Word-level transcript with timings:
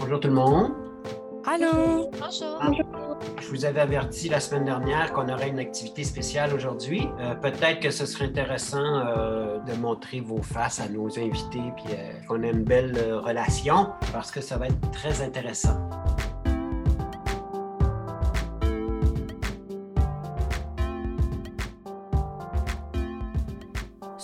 Bonjour 0.00 0.18
tout 0.18 0.28
le 0.28 0.34
monde. 0.34 0.72
Allô? 1.46 2.10
Bonjour. 2.18 3.18
Je 3.38 3.48
vous 3.48 3.66
avais 3.66 3.80
averti 3.80 4.30
la 4.30 4.40
semaine 4.40 4.64
dernière 4.64 5.12
qu'on 5.12 5.28
aurait 5.28 5.50
une 5.50 5.58
activité 5.58 6.04
spéciale 6.04 6.54
aujourd'hui. 6.54 7.06
Euh, 7.20 7.34
peut-être 7.34 7.80
que 7.80 7.90
ce 7.90 8.06
serait 8.06 8.24
intéressant 8.24 8.78
euh, 8.78 9.58
de 9.58 9.74
montrer 9.74 10.20
vos 10.20 10.40
faces 10.40 10.80
à 10.80 10.88
nos 10.88 11.18
invités 11.18 11.60
puis 11.76 11.94
euh, 11.94 12.12
qu'on 12.26 12.42
ait 12.42 12.50
une 12.50 12.64
belle 12.64 12.96
relation 13.22 13.90
parce 14.10 14.30
que 14.30 14.40
ça 14.40 14.56
va 14.56 14.68
être 14.68 14.90
très 14.90 15.20
intéressant. 15.20 15.89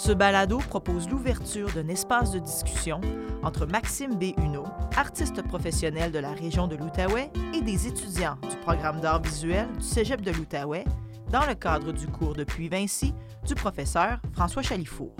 Ce 0.06 0.12
balado 0.12 0.58
propose 0.58 1.08
l'ouverture 1.08 1.68
d'un 1.72 1.88
espace 1.88 2.30
de 2.30 2.38
discussion 2.38 3.00
entre 3.42 3.66
Maxime 3.66 4.14
B. 4.14 4.38
Huneau, 4.38 4.62
artiste 4.96 5.42
professionnel 5.42 6.12
de 6.12 6.20
la 6.20 6.30
région 6.30 6.68
de 6.68 6.76
l'Outaouais, 6.76 7.32
et 7.52 7.60
des 7.60 7.88
étudiants 7.88 8.38
du 8.48 8.56
programme 8.58 9.00
d'art 9.00 9.20
visuel 9.20 9.66
du 9.72 9.82
Cégep 9.82 10.20
de 10.20 10.30
l'Outaouais 10.30 10.84
dans 11.32 11.44
le 11.44 11.56
cadre 11.56 11.90
du 11.90 12.06
cours 12.06 12.34
de 12.34 12.44
Puy-Vinci 12.44 13.14
du 13.48 13.56
professeur 13.56 14.20
François 14.32 14.62
Chalifour. 14.62 15.10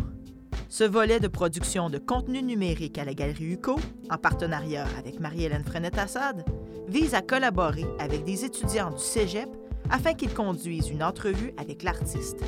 Ce 0.69 0.85
volet 0.85 1.19
de 1.19 1.27
production 1.27 1.91
de 1.91 1.99
contenu 1.99 2.41
numérique 2.41 2.99
à 2.99 3.05
la 3.05 3.15
Galerie 3.15 3.55
UCO, 3.55 3.81
en 4.09 4.19
partenariat 4.19 4.87
avec 4.97 5.19
Marie-Hélène 5.19 5.65
Frenette-Assad, 5.65 6.45
vise 6.87 7.15
à 7.15 7.23
collaborer 7.23 7.87
avec 7.99 8.23
des 8.23 8.45
étudiants 8.45 8.93
du 8.93 9.03
Cégep 9.03 9.49
afin 9.91 10.15
qu'ils 10.15 10.33
conduisent 10.33 10.91
une 10.91 11.03
entrevue 11.03 11.53
avec 11.57 11.83
l'artiste. 11.83 12.45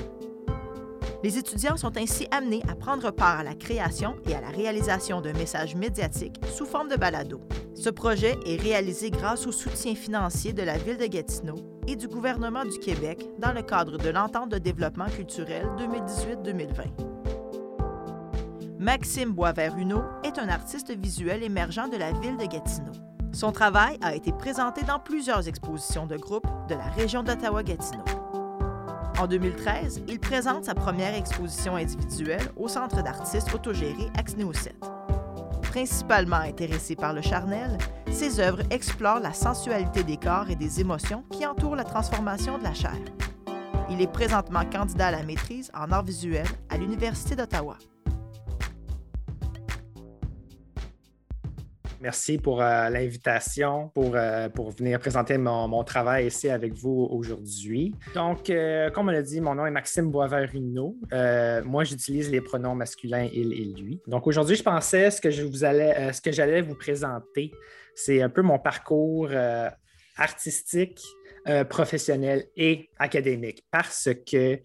Les 1.25 1.37
étudiants 1.37 1.77
sont 1.77 1.97
ainsi 1.97 2.29
amenés 2.31 2.63
à 2.69 2.77
prendre 2.77 3.11
part 3.11 3.41
à 3.41 3.43
la 3.43 3.55
création 3.55 4.15
et 4.29 4.35
à 4.35 4.41
la 4.41 4.51
réalisation 4.51 5.21
d'un 5.21 5.33
message 5.33 5.75
médiatique 5.75 6.41
sous 6.55 6.65
forme 6.65 6.89
de 6.89 6.97
balado. 6.97 7.41
Ce 7.75 7.91
projet 7.91 8.37
est 8.47 8.61
réalisé 8.61 9.10
grâce 9.10 9.47
au 9.47 9.52
soutien 9.52 9.97
financier 9.97 10.52
de 10.52 10.63
la 10.63 10.79
Ville 10.79 10.97
de 10.97 11.07
Gatineau 11.07 11.57
et 11.88 11.97
du 11.97 12.07
gouvernement 12.07 12.65
du 12.65 12.79
Québec 12.79 13.29
dans 13.38 13.52
le 13.52 13.63
cadre 13.63 13.99
de 13.99 14.10
l'entente 14.10 14.51
de 14.51 14.59
développement 14.59 15.07
culturel 15.07 15.66
2018-2020. 15.79 17.09
Maxime 18.79 19.32
Boisvert-Huneau 19.32 20.03
est 20.23 20.38
un 20.38 20.49
artiste 20.49 20.97
visuel 20.97 21.43
émergent 21.43 21.88
de 21.88 21.97
la 21.97 22.13
ville 22.13 22.37
de 22.37 22.47
Gatineau. 22.47 22.93
Son 23.32 23.51
travail 23.51 23.99
a 24.03 24.15
été 24.15 24.32
présenté 24.32 24.82
dans 24.85 25.01
plusieurs 25.01 25.49
expositions 25.49 26.07
de 26.07 26.16
groupe 26.16 26.47
de 26.69 26.75
la 26.75 26.87
région 26.91 27.25
d'Ottawa-Gatineau. 27.25 28.18
En 29.19 29.27
2013, 29.27 30.02
il 30.07 30.21
présente 30.21 30.65
sa 30.65 30.77
première 30.77 31.13
exposition 31.13 31.74
individuelle 31.74 32.52
au 32.57 32.69
Centre 32.69 33.02
d'artistes 33.02 33.52
autogéré 33.52 34.09
Axnéo 34.16 34.52
7. 34.52 34.77
Principalement 35.63 36.37
intéressé 36.37 36.95
par 36.95 37.13
le 37.13 37.21
charnel, 37.21 37.77
ses 38.13 38.38
œuvres 38.38 38.63
explorent 38.71 39.19
la 39.19 39.33
sensualité 39.33 40.05
des 40.05 40.19
corps 40.19 40.51
et 40.51 40.55
des 40.55 40.80
émotions 40.80 41.25
qui 41.33 41.45
entourent 41.45 41.75
la 41.75 41.83
transformation 41.83 42.59
de 42.59 42.63
la 42.63 42.75
chair. 42.75 42.97
Il 43.91 44.01
est 44.01 44.13
présentement 44.13 44.65
candidat 44.65 45.09
à 45.09 45.13
la 45.13 45.25
maîtrise 45.25 45.73
en 45.75 45.91
art 45.91 46.05
visuel 46.05 46.47
à 46.69 46.77
l'Université 46.77 47.35
d'Ottawa. 47.35 47.77
Merci 52.01 52.38
pour 52.38 52.63
euh, 52.63 52.88
l'invitation, 52.91 53.88
pour, 53.88 54.15
euh, 54.15 54.49
pour 54.49 54.71
venir 54.71 55.01
présenter 55.01 55.37
mon, 55.37 55.66
mon, 55.66 55.82
travail 55.82 56.29
ici 56.29 56.49
avec 56.49 56.73
vous 56.74 57.09
aujourd'hui. 57.10 57.93
Donc, 58.15 58.51
euh, 58.51 58.88
comme 58.91 59.09
on 59.09 59.10
l'a 59.10 59.23
dit, 59.23 59.41
mon 59.41 59.57
nom 59.57 59.66
est 59.66 59.71
Maxime 59.73 60.10
Boisvert-Runeau. 60.10 60.96
moi, 61.65 61.85
j'utilise 61.85 62.30
les 62.30 62.41
pronoms 62.41 62.76
masculins 62.76 63.29
il 63.32 63.52
et 63.52 63.65
lui. 63.65 64.00
Donc, 64.06 64.26
aujourd'hui, 64.28 64.54
je 64.54 64.62
pensais 64.62 65.10
ce 65.10 65.21
que 65.21 65.31
je 65.31 65.43
vous 65.43 65.65
allais, 65.65 66.12
ce 66.12 66.21
que 66.21 66.31
j'allais 66.31 66.62
vous 66.62 66.76
présenter, 66.76 67.50
c'est 67.97 68.22
un 68.22 68.28
peu 68.28 68.43
mon 68.43 68.60
parcours 68.60 69.31
artistique, 70.16 71.00
professionnel 71.69 72.44
et 72.56 72.91
académique, 72.98 73.65
parce 73.72 74.09
que 74.30 74.60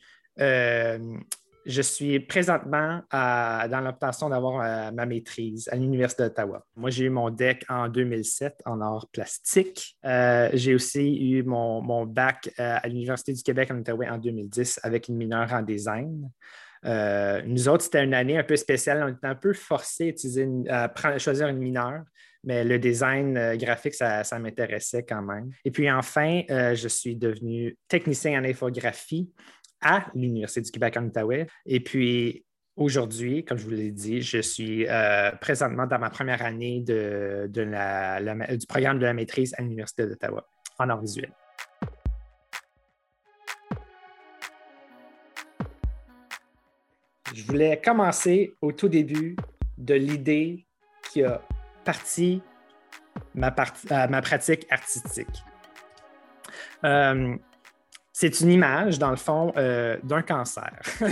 je 1.66 1.82
suis 1.82 2.20
présentement 2.20 3.02
dans 3.12 3.82
l'obtention 3.84 4.30
d'avoir 4.30 4.62
euh, 4.62 4.92
ma 4.92 5.06
maîtrise 5.06 5.70
à 5.72 5.76
l'Université 5.76 6.24
d'Ottawa. 6.24 6.66
Moi, 6.76 6.90
j'ai 6.90 7.06
eu 7.06 7.10
mon 7.10 7.30
DEC 7.30 7.66
en 7.70 7.88
2007 7.88 8.62
en 8.66 8.82
art 8.82 9.08
plastique. 9.12 9.98
Euh, 10.06 10.50
j'ai 10.54 10.76
aussi 10.76 11.32
eu 11.32 11.44
mon, 11.44 12.06
bac 12.06 12.50
euh, 12.60 12.78
à 12.82 12.88
l'Université 12.88 13.34
du 13.34 13.44
Québec 13.44 13.72
en 13.72 13.80
Ottawa 13.80 14.06
en 14.12 14.18
2010 14.18 14.80
avec 14.84 15.08
une 15.08 15.16
mineure 15.16 15.52
en 15.54 15.62
design. 15.62 16.30
nous 16.84 17.70
autres, 17.70 17.84
c'était 17.84 18.04
une 18.04 18.14
année 18.14 18.38
un 18.38 18.44
peu 18.44 18.56
spéciale. 18.56 19.04
On 19.04 19.16
était 19.16 19.28
un 19.28 19.36
peu 19.36 19.54
forcés 19.54 20.14
à, 20.70 21.18
choisir 21.18 21.48
une 21.48 21.60
mineure 21.60 22.04
mais 22.46 22.66
le 22.66 22.78
design 22.78 23.56
graphique, 23.56 23.94
ça, 23.94 24.26
ça 24.26 24.38
m'intéressait 24.38 25.04
quand 25.04 25.22
même. 25.22 25.50
Et 25.64 25.72
puis 25.72 25.90
enfin, 25.90 26.42
je 26.50 26.88
suis 26.90 27.16
devenu 27.16 27.78
technicien 27.88 28.38
en 28.38 28.44
infographie 28.44 29.32
à 29.84 30.08
l'Université 30.16 30.62
du 30.62 30.72
Québec 30.72 30.98
en 30.98 31.06
Outaouais. 31.06 31.48
Et 31.66 31.80
puis, 31.80 32.46
aujourd'hui, 32.76 33.46
comme 33.46 33.58
je 33.58 33.66
vous 33.66 33.72
l'ai 33.72 33.92
dit, 33.92 34.22
je 34.22 34.40
suis 34.40 34.88
euh, 34.88 35.32
présentement 35.42 35.86
dans 35.86 36.00
ma 36.00 36.10
première 36.10 36.44
année 36.44 36.82
de, 36.82 37.48
du 37.48 38.68
programme 38.68 39.00
de 39.00 39.06
la 39.06 39.14
maîtrise 39.14 39.54
à 39.58 39.62
l'Université 39.62 40.08
d'Ottawa 40.08 40.48
en 40.80 40.90
art 40.90 41.02
visuel. 41.02 41.32
Je 47.34 47.44
voulais 47.44 47.82
commencer 47.84 48.54
au 48.62 48.72
tout 48.72 48.90
début 48.90 49.36
de 49.78 49.96
l'idée 49.96 50.68
qui 51.12 51.24
a 51.24 51.42
parti 51.84 52.42
ma, 53.34 53.54
euh, 53.92 54.08
ma 54.08 54.22
pratique 54.22 54.68
artistique. 54.70 55.44
Euh, 56.84 57.36
c'est 58.16 58.42
une 58.42 58.52
image, 58.52 59.00
dans 59.00 59.10
le 59.10 59.16
fond, 59.18 59.52
euh, 59.58 59.98
d'un 60.04 60.22
cancer. 60.22 60.80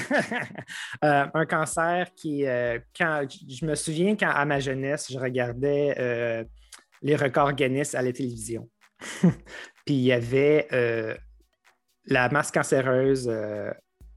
Euh, 1.04 1.26
un 1.34 1.46
cancer 1.46 2.08
qui, 2.16 2.46
euh, 2.46 2.78
quand 2.96 3.26
je 3.28 3.66
me 3.66 3.76
souviens 3.76 4.16
qu'à 4.16 4.46
ma 4.46 4.60
jeunesse, 4.60 5.08
je 5.12 5.18
regardais 5.18 6.46
les 7.02 7.16
records 7.16 7.54
Guinness 7.54 7.96
à 7.96 8.02
la 8.02 8.12
télévision. 8.14 8.70
Puis 9.86 9.96
il 9.96 10.02
y 10.02 10.12
avait 10.12 10.68
la 12.06 12.30
masse 12.30 12.52
cancéreuse 12.52 13.32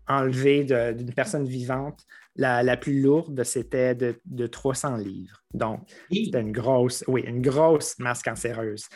enlevée 0.06 0.64
d'une 0.64 1.14
personne 1.14 1.46
vivante. 1.46 2.04
La, 2.36 2.76
plus 2.76 3.00
lourde, 3.00 3.42
c'était 3.44 3.94
de, 3.94 4.20
de, 4.26 4.46
300 4.46 4.96
livres. 4.96 5.42
Donc, 5.54 5.80
c'était 6.12 6.40
une 6.40 6.52
grosse, 6.52 7.04
oui, 7.06 7.22
une 7.22 7.40
grosse 7.40 7.98
masse 7.98 8.22
cancéreuse. 8.22 8.88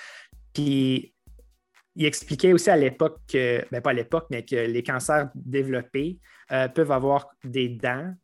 Puis 0.52 1.14
il 1.98 2.06
expliquait 2.06 2.52
aussi 2.52 2.70
à 2.70 2.76
l'époque 2.76 3.18
que, 3.26 3.64
ben 3.72 3.82
pas 3.82 3.90
à 3.90 3.92
l'époque, 3.92 4.28
mais 4.30 4.44
que 4.44 4.54
les 4.54 4.84
cancers 4.84 5.30
développés 5.34 6.20
euh, 6.52 6.68
peuvent 6.68 6.92
avoir 6.92 7.28
des 7.42 7.68
dents, 7.68 8.14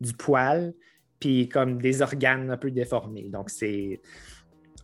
du 0.00 0.12
poil, 0.12 0.72
puis 1.18 1.48
comme 1.48 1.82
des 1.82 2.00
organes 2.00 2.48
un 2.48 2.56
peu 2.56 2.70
déformés. 2.70 3.28
Donc, 3.28 3.50
c'est 3.50 4.00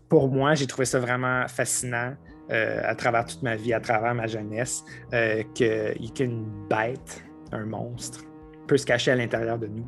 pour 0.08 0.28
moi, 0.28 0.54
j'ai 0.54 0.66
trouvé 0.66 0.84
ça 0.84 0.98
vraiment 0.98 1.46
fascinant 1.46 2.16
euh, 2.50 2.80
à 2.82 2.96
travers 2.96 3.24
toute 3.24 3.42
ma 3.44 3.54
vie, 3.54 3.72
à 3.72 3.78
travers 3.78 4.16
ma 4.16 4.26
jeunesse, 4.26 4.84
euh, 5.12 5.44
qu'une 5.54 6.44
bête, 6.68 7.24
un 7.52 7.66
monstre, 7.66 8.24
peut 8.66 8.76
se 8.76 8.84
cacher 8.84 9.12
à 9.12 9.16
l'intérieur 9.16 9.60
de 9.60 9.68
nous. 9.68 9.86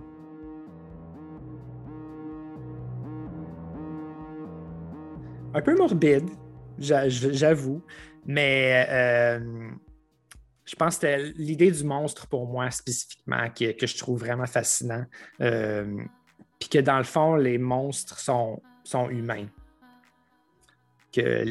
Un 5.52 5.62
peu 5.62 5.74
morbide, 5.74 6.30
j'avoue, 6.78 7.82
mais 8.24 8.86
euh, 8.88 9.70
je 10.64 10.74
pense 10.74 10.98
que 10.98 11.32
l'idée 11.36 11.70
du 11.70 11.84
monstre 11.84 12.26
pour 12.26 12.46
moi 12.46 12.70
spécifiquement 12.70 13.48
que, 13.50 13.86
je 13.86 13.96
trouve 13.96 14.20
vraiment 14.20 14.46
fascinant. 14.46 15.04
Euh, 15.40 15.96
puis 16.58 16.68
que 16.68 16.78
dans 16.78 16.98
le 16.98 17.04
fond, 17.04 17.36
les 17.36 17.58
monstres 17.58 18.18
sont, 18.18 18.60
sont 18.82 19.08
humains. 19.08 19.46
Que 21.12 21.44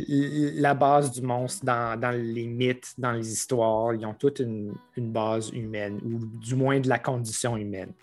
la 0.59 0.73
base 0.73 1.11
du 1.11 1.21
monstre 1.21 1.65
dans, 1.65 2.11
les 2.11 2.45
mythes, 2.45 2.93
dans 2.97 3.13
les 3.13 3.31
histoires, 3.31 3.93
ils 3.93 4.05
ont 4.05 4.13
toute 4.13 4.39
une, 4.39 4.73
une 4.95 5.11
base 5.11 5.49
humaine, 5.51 5.99
ou 6.03 6.19
du 6.39 6.55
moins 6.55 6.79
de 6.79 6.89
la 6.89 6.99
condition 6.99 7.55
humaine. 7.55 7.93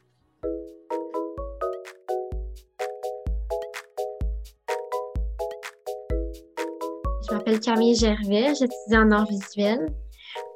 Camille 7.60 7.94
Gervais, 7.94 8.54
j'étudie 8.54 8.96
en 8.96 9.10
art 9.10 9.26
visuel. 9.26 9.86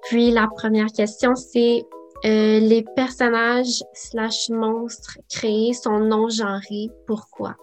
Puis 0.09 0.31
la 0.31 0.49
première 0.57 0.87
question, 0.87 1.35
c'est 1.35 1.83
euh, 2.25 2.61
les 2.61 2.85
personnages 2.95 3.83
slash 3.93 4.49
monstres 4.49 5.19
créés 5.29 5.75
sont 5.75 5.99
non-genrés. 6.01 6.89
Pourquoi? 7.07 7.57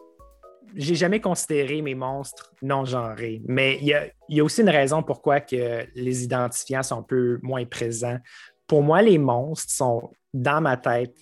J'ai 0.75 0.95
jamais 0.95 1.19
considéré 1.19 1.81
mes 1.81 1.95
monstres 1.95 2.51
non-genrés, 2.61 3.41
mais 3.47 3.77
il 3.81 3.87
y, 4.29 4.39
a, 4.39 4.43
aussi 4.43 4.61
une 4.61 4.69
raison 4.69 5.03
pourquoi 5.03 5.39
que 5.39 5.85
les 5.95 6.23
identifiants 6.23 6.83
sont 6.83 6.99
un 6.99 7.03
peu 7.03 7.39
moins 7.43 7.65
présents. 7.65 8.17
Pour 8.67 8.81
moi, 8.81 9.01
les 9.01 9.19
monstres 9.19 9.71
sont 9.71 10.11
dans 10.33 10.61
ma 10.61 10.77
tête 10.77 11.15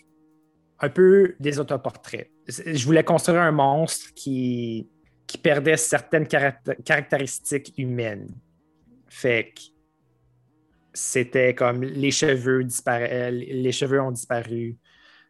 un 0.79 0.89
peu 0.89 1.35
des 1.39 1.59
autoportraits. 1.59 2.31
Je 2.47 2.85
voulais 2.85 3.03
construire 3.03 3.41
un 3.41 3.51
monstre 3.51 4.13
qui 4.15 4.89
qui 5.31 5.37
perdait 5.37 5.77
certaines 5.77 6.27
caractéristiques 6.27 7.73
humaines. 7.77 8.27
Fait 9.07 9.53
que 9.55 9.61
c'était 10.93 11.55
comme 11.55 11.83
les 11.83 12.11
cheveux 12.11 12.65
disparaissent, 12.65 13.33
les 13.33 13.71
cheveux 13.71 14.01
ont 14.01 14.11
disparu, 14.11 14.75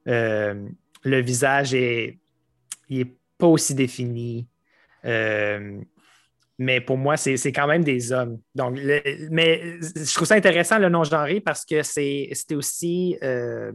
euh, 0.08 0.68
le 1.04 1.22
visage 1.22 1.76
est, 1.76 2.18
pas 3.38 3.46
aussi 3.46 3.76
défini. 3.76 4.48
Euh, 5.06 5.80
mais 6.58 6.82
pour 6.82 6.98
moi, 6.98 7.16
c'est 7.16 7.52
quand 7.52 7.68
même 7.68 7.84
des 7.84 8.12
hommes. 8.12 8.40
Donc, 8.56 8.80
mais 9.30 9.80
je 9.82 10.14
trouve 10.16 10.28
ça 10.28 10.34
intéressant 10.34 10.80
le 10.80 10.90
non-genré 10.90 11.42
parce 11.42 11.64
que 11.64 11.84
c'était 11.84 12.56
aussi. 12.56 13.18
Euh, 13.22 13.72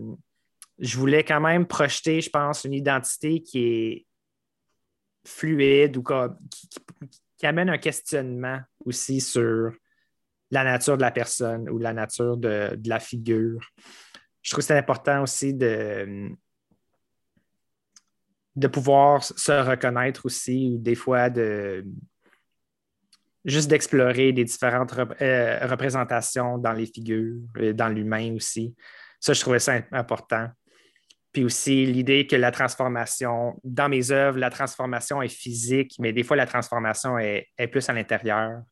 je 0.81 0.99
voulais 0.99 1.23
quand 1.23 1.41
même 1.41 1.67
projeter, 1.67 2.21
je 2.21 2.31
pense, 2.31 2.65
une 2.65 2.75
identité 2.75 3.43
qui 3.43 3.61
est 3.61 4.07
fluide 5.27 5.97
ou 5.97 6.03
qui, 6.03 7.47
amène 7.47 7.69
un 7.69 7.79
questionnement 7.79 8.61
aussi 8.85 9.21
sur 9.21 9.73
la 10.51 10.65
nature 10.65 10.97
de 10.97 11.03
la 11.03 11.11
personne 11.11 11.69
ou 11.69 11.79
la 11.79 11.93
nature 11.93 12.37
de, 12.37 12.79
la 12.87 13.01
figure. 13.01 13.61
Je 14.43 14.51
trouve 14.51 14.63
que 14.63 14.67
c'est 14.67 14.79
important 14.79 15.23
aussi 15.23 15.53
de, 15.53 16.31
de 18.55 18.67
pouvoir 18.69 19.23
se 19.23 19.53
reconnaître 19.53 20.25
aussi, 20.25 20.73
ou 20.75 20.79
des 20.79 20.95
fois 20.95 21.29
de 21.29 21.85
juste 23.45 23.69
d'explorer 23.69 24.33
des 24.33 24.45
différentes 24.45 24.93
euh, 25.21 25.67
représentations 25.67 26.59
dans 26.59 26.73
les 26.73 26.87
figures, 26.87 27.37
dans 27.75 27.89
l'humain 27.89 28.35
aussi. 28.35 28.75
Ça, 29.21 29.33
je 29.33 29.41
trouvais 29.41 29.61
ça 29.61 29.81
important. 29.93 30.49
Puis 31.37 31.45
aussi 31.45 31.85
l'idée 31.85 32.27
que 32.27 32.35
la 32.35 32.51
transformation, 32.51 33.61
dans 33.63 33.91
mes 33.91 34.11
œuvres, 34.11 34.39
la 34.39 34.49
transformation 34.49 35.21
est 35.21 35.29
physique, 35.29 35.95
mais 35.99 36.15
des 36.15 36.23
fois 36.23 36.35
la 36.35 36.47
transformation 36.47 37.19
est, 37.19 37.47
plus 37.71 37.87
à 37.91 37.93
l'intérieur. 37.93 38.63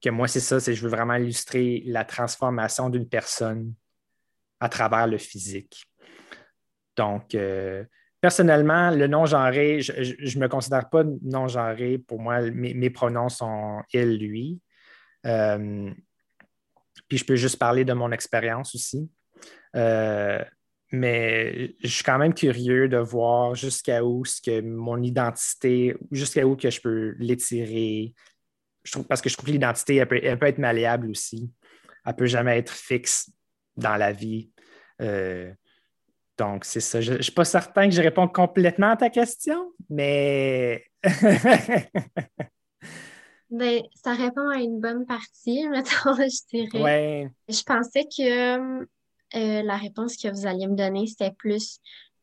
Que 0.00 0.10
moi, 0.10 0.28
c'est 0.28 0.38
ça, 0.38 0.60
c'est 0.60 0.74
je 0.74 0.82
veux 0.84 0.90
vraiment 0.90 1.14
illustrer 1.14 1.82
la 1.86 2.04
transformation 2.04 2.88
d'une 2.88 3.08
personne 3.08 3.74
à 4.60 4.68
travers 4.68 5.08
le 5.08 5.18
physique. 5.18 5.86
Donc, 6.96 7.34
euh, 7.34 7.82
personnellement, 8.20 8.92
le 8.92 9.08
non-genré, 9.08 9.80
je 9.80 10.38
ne 10.38 10.40
me 10.40 10.46
considère 10.46 10.88
pas 10.90 11.02
non-genré. 11.20 11.98
Pour 11.98 12.20
moi, 12.20 12.42
mes, 12.42 12.90
pronoms 12.90 13.28
sont 13.28 13.82
il, 13.92 14.18
lui. 14.18 14.60
Euh, 15.26 15.90
puis 17.08 17.18
je 17.18 17.24
peux 17.24 17.34
juste 17.34 17.58
parler 17.58 17.84
de 17.84 17.92
mon 17.92 18.12
expérience 18.12 18.72
aussi. 18.76 19.10
Euh, 19.74 20.44
mais 20.94 21.74
je 21.82 21.88
suis 21.88 22.04
quand 22.04 22.18
même 22.18 22.34
curieux 22.34 22.88
de 22.88 22.96
voir 22.96 23.54
jusqu'à 23.54 24.04
où 24.04 24.24
ce 24.24 24.40
que 24.40 24.60
mon 24.60 25.02
identité, 25.02 25.96
jusqu'à 26.10 26.46
où 26.46 26.56
que 26.56 26.70
je 26.70 26.80
peux 26.80 27.14
l'étirer. 27.18 28.14
parce 29.08 29.20
que 29.20 29.28
je 29.28 29.34
trouve 29.34 29.46
que 29.46 29.52
l'identité, 29.52 29.96
elle 29.96 30.08
peut, 30.08 30.46
être 30.46 30.58
malléable 30.58 31.10
aussi. 31.10 31.50
Elle 32.04 32.12
ne 32.12 32.16
peut 32.16 32.26
jamais 32.26 32.58
être 32.58 32.72
fixe 32.72 33.30
dans 33.76 33.96
la 33.96 34.12
vie. 34.12 34.50
Euh, 35.00 35.52
donc, 36.38 36.64
c'est 36.64 36.80
ça. 36.80 37.00
Je 37.00 37.14
ne 37.14 37.22
suis 37.22 37.32
pas 37.32 37.44
certain 37.44 37.88
que 37.88 37.94
je 37.94 38.02
réponds 38.02 38.28
complètement 38.28 38.90
à 38.90 38.96
ta 38.96 39.10
question, 39.10 39.72
mais. 39.88 40.84
ben, 43.50 43.82
ça 43.94 44.14
répond 44.14 44.48
à 44.48 44.58
une 44.58 44.80
bonne 44.80 45.06
partie, 45.06 45.68
mettons, 45.70 46.14
je 46.14 46.48
dirais. 46.50 46.82
Ouais. 46.82 47.28
Je 47.48 47.62
pensais 47.62 48.04
que 48.04 48.86
euh, 49.34 49.62
la 49.62 49.76
réponse 49.76 50.16
que 50.16 50.28
vous 50.28 50.46
alliez 50.46 50.66
me 50.66 50.76
donner, 50.76 51.06
c'était 51.06 51.32
plus 51.32 51.80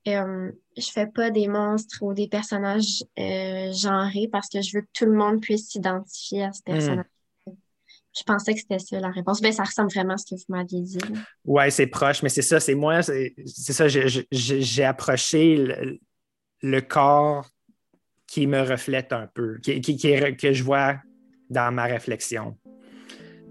euh, 0.08 0.52
je 0.76 0.92
fais 0.92 1.06
pas 1.06 1.30
des 1.30 1.48
monstres 1.48 2.00
ou 2.02 2.14
des 2.14 2.28
personnages 2.28 3.04
euh, 3.20 3.72
genrés 3.72 4.28
parce 4.32 4.50
que 4.50 4.62
je 4.62 4.78
veux 4.78 4.82
que 4.82 4.90
tout 4.94 5.06
le 5.06 5.14
monde 5.14 5.42
puisse 5.42 5.70
s'identifier 5.70 6.46
à 6.46 6.54
ce 6.54 6.62
hmm. 6.62 6.74
personnage. 6.74 7.06
Je 8.14 8.24
pensais 8.24 8.54
que 8.54 8.60
c'était 8.60 8.80
ça 8.80 9.00
la 9.00 9.10
réponse. 9.10 9.42
Ben, 9.42 9.54
ça 9.54 9.64
ressemble 9.64 9.90
vraiment 9.90 10.16
à 10.16 10.18
ce 10.18 10.26
que 10.26 10.36
vous 10.36 10.46
m'aviez 10.50 10.82
dit. 10.82 10.98
Oui, 11.46 11.72
c'est 11.72 11.88
proche, 11.88 12.24
mais 12.24 12.30
c'est 12.30 12.42
ça, 12.42 12.60
c'est 12.60 12.76
moi, 12.76 13.02
c'est 13.04 13.34
ça, 13.46 13.88
j'ai 13.88 14.84
approché 14.84 16.00
le, 16.62 16.82
corps 16.82 17.48
qui 18.28 18.48
me 18.48 18.60
reflète 18.60 19.14
un 19.14 19.28
peu, 19.28 19.60
qui, 19.60 19.82
que 19.82 20.52
je 20.52 20.64
vois 20.64 20.98
dans 21.50 21.74
ma 21.74 21.86
réflexion. 21.86 22.58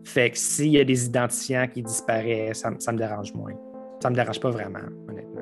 Fait 0.05 0.31
que 0.31 0.39
s'il 0.39 0.69
y 0.69 0.81
a 0.81 0.85
des 0.85 1.07
identifiants 1.07 1.67
qui 1.73 1.83
disparaissent, 1.83 2.65
ça, 2.79 2.93
me 2.93 2.99
dérange 2.99 3.33
moins. 3.35 3.53
Ça 4.03 4.11
me 4.11 4.15
dérange 4.15 4.41
pas 4.41 4.51
vraiment, 4.51 4.79
honnêtement. 5.09 5.41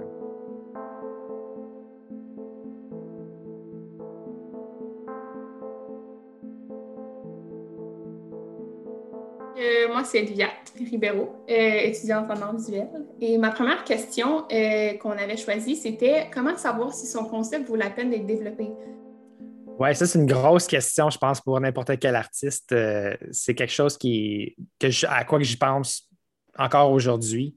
Euh, 9.58 9.88
moi, 9.92 10.04
c'est 10.04 10.18
Elvia 10.18 10.48
Ribeiro, 10.78 11.34
euh, 11.50 11.80
étudiante 11.82 12.30
en 12.30 12.40
art 12.40 12.56
visuel. 12.56 12.88
Et 13.20 13.38
ma 13.38 13.50
première 13.50 13.82
question 13.84 14.44
euh, 14.52 14.94
qu'on 14.98 15.10
avait 15.10 15.36
choisie, 15.36 15.74
c'était 15.74 16.28
comment 16.32 16.56
savoir 16.56 16.92
si 16.92 17.06
son 17.06 17.24
concept 17.24 17.68
vaut 17.68 17.76
la 17.76 17.90
peine 17.90 18.10
d'être 18.10 18.26
développé? 18.26 18.68
Oui, 19.78 19.94
ça, 19.94 20.06
c'est 20.06 20.18
une 20.18 20.26
grosse 20.26 20.66
question, 20.66 21.08
je 21.08 21.18
pense, 21.18 21.40
pour 21.40 21.60
n'importe 21.60 21.98
quel 22.00 22.16
artiste. 22.16 22.72
Euh, 22.72 23.16
c'est 23.30 23.54
quelque 23.54 23.72
chose 23.72 23.96
qui, 23.96 24.56
que 24.80 25.06
à 25.06 25.24
quoi 25.24 25.40
j'y 25.40 25.56
pense 25.56 26.08
encore 26.58 26.90
aujourd'hui. 26.90 27.56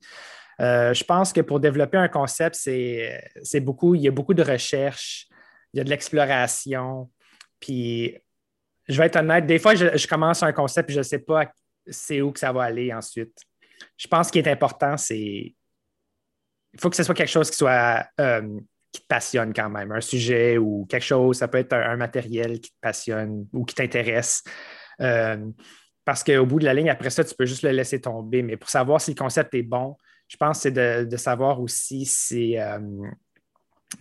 Euh, 0.59 0.93
je 0.93 1.03
pense 1.03 1.33
que 1.33 1.41
pour 1.41 1.59
développer 1.59 1.97
un 1.97 2.07
concept, 2.07 2.55
c'est 2.55 3.59
beaucoup, 3.59 3.95
il 3.95 4.01
y 4.01 4.07
a 4.07 4.11
beaucoup 4.11 4.35
de 4.35 4.43
recherche, 4.43 5.27
il 5.73 5.79
y 5.79 5.81
a 5.81 5.83
de 5.83 5.89
l'exploration. 5.89 7.09
Puis, 7.59 8.15
je 8.87 8.97
vais 8.99 9.07
être 9.07 9.15
honnête, 9.15 9.47
des 9.47 9.57
fois, 9.57 9.73
je, 9.73 10.07
commence 10.07 10.43
un 10.43 10.53
concept 10.53 10.91
et 10.91 10.93
je 10.93 10.99
ne 10.99 11.03
sais 11.03 11.19
pas 11.19 11.51
c'est 11.87 12.21
où 12.21 12.31
que 12.31 12.39
ça 12.39 12.51
va 12.51 12.63
aller 12.63 12.93
ensuite. 12.93 13.35
Je 13.97 14.07
pense 14.07 14.29
qu'il 14.29 14.45
est 14.45 14.51
important, 14.51 14.95
c'est. 14.95 15.55
Il 16.73 16.79
faut 16.79 16.91
que 16.91 16.95
ce 16.95 17.03
soit 17.03 17.15
quelque 17.15 17.27
chose 17.27 17.49
qui 17.49 17.57
soit 17.57 18.05
euh, 18.19 18.59
qui 18.91 19.01
te 19.01 19.07
passionne 19.07 19.53
quand 19.53 19.69
même, 19.69 19.91
un 19.91 20.01
sujet 20.01 20.57
ou 20.57 20.85
quelque 20.89 21.03
chose, 21.03 21.37
ça 21.37 21.47
peut 21.47 21.59
être 21.59 21.73
un, 21.73 21.95
matériel 21.95 22.59
qui 22.59 22.71
te 22.71 22.79
passionne 22.81 23.47
ou 23.53 23.63
qui 23.63 23.75
t'intéresse. 23.75 24.43
Euh, 24.99 25.37
parce 26.03 26.23
qu'au 26.23 26.45
bout 26.45 26.59
de 26.59 26.65
la 26.65 26.73
ligne, 26.73 26.89
après 26.89 27.09
ça, 27.09 27.23
tu 27.23 27.33
peux 27.35 27.45
juste 27.45 27.63
le 27.63 27.71
laisser 27.71 28.01
tomber. 28.01 28.41
Mais 28.41 28.57
pour 28.57 28.69
savoir 28.69 28.99
si 28.99 29.11
le 29.11 29.15
concept 29.15 29.53
est 29.53 29.63
bon, 29.63 29.95
je 30.27 30.37
pense 30.37 30.57
que 30.57 30.61
c'est 30.63 31.05
de, 31.05 31.17
savoir 31.17 31.61
aussi 31.61 32.05
si, 32.05 32.57
euh, 32.57 32.79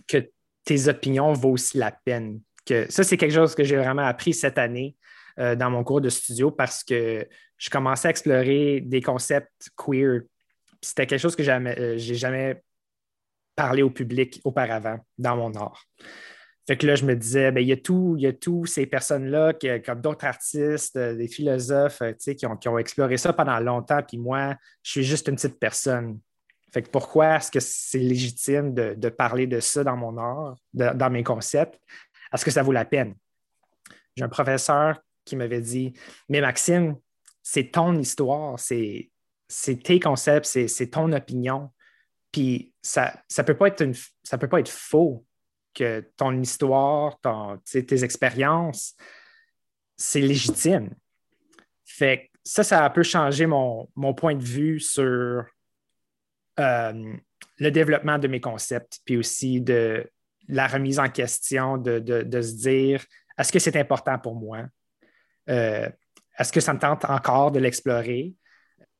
que 0.07 0.29
tes 0.63 0.87
opinions 0.87 1.33
vaut 1.33 1.51
aussi 1.51 1.77
la 1.77 1.91
peine. 1.91 2.41
Que, 2.65 2.89
ça, 2.91 3.03
c'est 3.03 3.17
quelque 3.17 3.33
chose 3.33 3.55
que 3.55 3.63
j'ai 3.63 3.77
vraiment 3.77 4.05
appris 4.05 4.33
cette 4.33 4.57
année 4.57 4.95
euh, 5.39 5.55
dans 5.55 5.69
mon 5.69 5.83
cours 5.83 6.01
de 6.01 6.09
studio 6.09 6.51
parce 6.51 6.83
que 6.83 7.27
je 7.57 7.69
commençais 7.69 8.07
à 8.07 8.11
explorer 8.11 8.81
des 8.81 9.01
concepts 9.01 9.69
queer. 9.77 10.21
C'était 10.81 11.05
quelque 11.05 11.19
chose 11.19 11.35
que 11.35 11.43
j'ai 11.43 12.15
jamais 12.15 12.61
parler 13.61 13.83
au 13.83 13.91
public 13.91 14.41
auparavant 14.43 14.97
dans 15.19 15.35
mon 15.35 15.53
art. 15.53 15.85
Fait 16.67 16.77
que 16.77 16.87
là, 16.87 16.95
je 16.95 17.05
me 17.05 17.15
disais, 17.15 17.51
ben, 17.51 17.61
il 17.61 17.67
y 17.67 17.71
a 17.71 17.77
tout, 17.77 18.15
il 18.17 18.23
y 18.23 18.27
a 18.27 18.33
tous 18.33 18.65
ces 18.65 18.87
personnes-là, 18.87 19.53
comme 19.85 20.01
d'autres 20.01 20.25
artistes, 20.25 20.95
euh, 20.95 21.15
des 21.15 21.27
philosophes, 21.27 22.01
euh, 22.01 22.13
qui 22.13 22.45
ont, 22.47 22.57
qui 22.57 22.69
ont 22.69 22.79
exploré 22.79 23.17
ça 23.17 23.33
pendant 23.33 23.59
longtemps, 23.59 24.01
puis 24.01 24.17
moi, 24.17 24.55
je 24.81 24.91
suis 24.91 25.03
juste 25.03 25.27
une 25.27 25.35
petite 25.35 25.59
personne. 25.59 26.19
Fait 26.73 26.81
que 26.81 26.89
pourquoi 26.89 27.35
est-ce 27.35 27.51
que 27.51 27.59
c'est 27.59 27.99
légitime 27.99 28.73
de, 28.73 29.09
parler 29.09 29.45
de 29.45 29.59
ça 29.59 29.83
dans 29.83 29.97
mon 29.97 30.17
art, 30.17 30.55
dans 30.73 31.11
mes 31.11 31.23
concepts? 31.23 31.77
Est-ce 32.33 32.45
que 32.45 32.51
ça 32.51 32.63
vaut 32.63 32.71
la 32.71 32.85
peine? 32.85 33.13
J'ai 34.15 34.23
un 34.23 34.29
professeur 34.29 34.99
qui 35.23 35.35
m'avait 35.35 35.61
dit, 35.61 35.93
mais 36.29 36.41
Maxime, 36.41 36.95
c'est 37.43 37.71
ton 37.71 37.93
histoire, 37.99 38.57
c'est 38.57 39.11
tes 39.83 39.99
concepts, 39.99 40.45
c'est 40.45 40.87
ton 40.87 41.11
opinion. 41.11 41.69
Puis 42.31 42.73
ça 42.81 43.21
ne 43.37 43.43
peut, 43.43 43.55
pas 43.55 43.67
être 43.67 43.85
ça 44.23 44.37
peut 44.37 44.47
pas 44.47 44.59
être 44.59 44.69
faux 44.69 45.25
que 45.73 46.01
ton 46.17 46.39
histoire, 46.41 47.19
ton, 47.19 47.57
tes 47.59 48.03
expériences, 48.03 48.95
c'est 49.97 50.21
légitime. 50.21 50.89
Fait 51.85 52.31
ça, 52.43 52.63
ça 52.63 52.81
a 52.81 52.85
un 52.85 52.89
peu 52.89 53.03
changé 53.03 53.45
mon, 53.45 53.87
point 54.15 54.35
de 54.35 54.43
vue 54.43 54.79
sur 54.79 55.45
euh, 56.59 57.13
le 57.57 57.71
développement 57.71 58.17
de 58.17 58.27
mes 58.27 58.41
concepts, 58.41 58.99
puis 59.05 59.17
aussi 59.17 59.61
de 59.61 60.09
la 60.47 60.67
remise 60.67 60.99
en 60.99 61.09
question, 61.09 61.77
de, 61.77 62.01
se 62.41 62.53
dire 62.55 63.05
est-ce 63.37 63.51
que 63.51 63.59
c'est 63.59 63.77
important 63.77 64.17
pour 64.19 64.35
moi? 64.35 64.65
Euh, 65.49 65.89
est-ce 66.37 66.51
que 66.51 66.59
ça 66.59 66.73
me 66.73 66.79
tente 66.79 67.05
encore 67.05 67.51
de 67.51 67.59
l'explorer? 67.59 68.33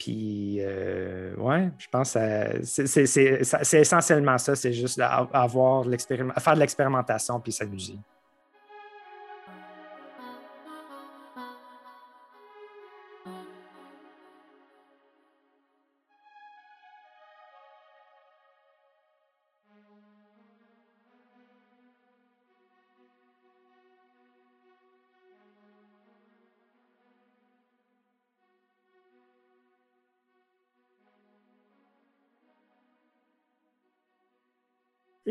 Puis, 0.01 0.57
euh, 0.61 1.35
ouais, 1.35 1.69
je 1.77 1.87
pense 1.91 2.13
que 2.13 2.63
c'est 2.63 3.79
essentiellement 3.79 4.35
ça, 4.39 4.55
c'est 4.55 4.73
juste 4.73 4.99
avoir 4.99 5.83
faire 6.39 6.55
de 6.55 6.59
l'expérimentation 6.59 7.39
puis 7.39 7.51
s'amuser. 7.51 7.99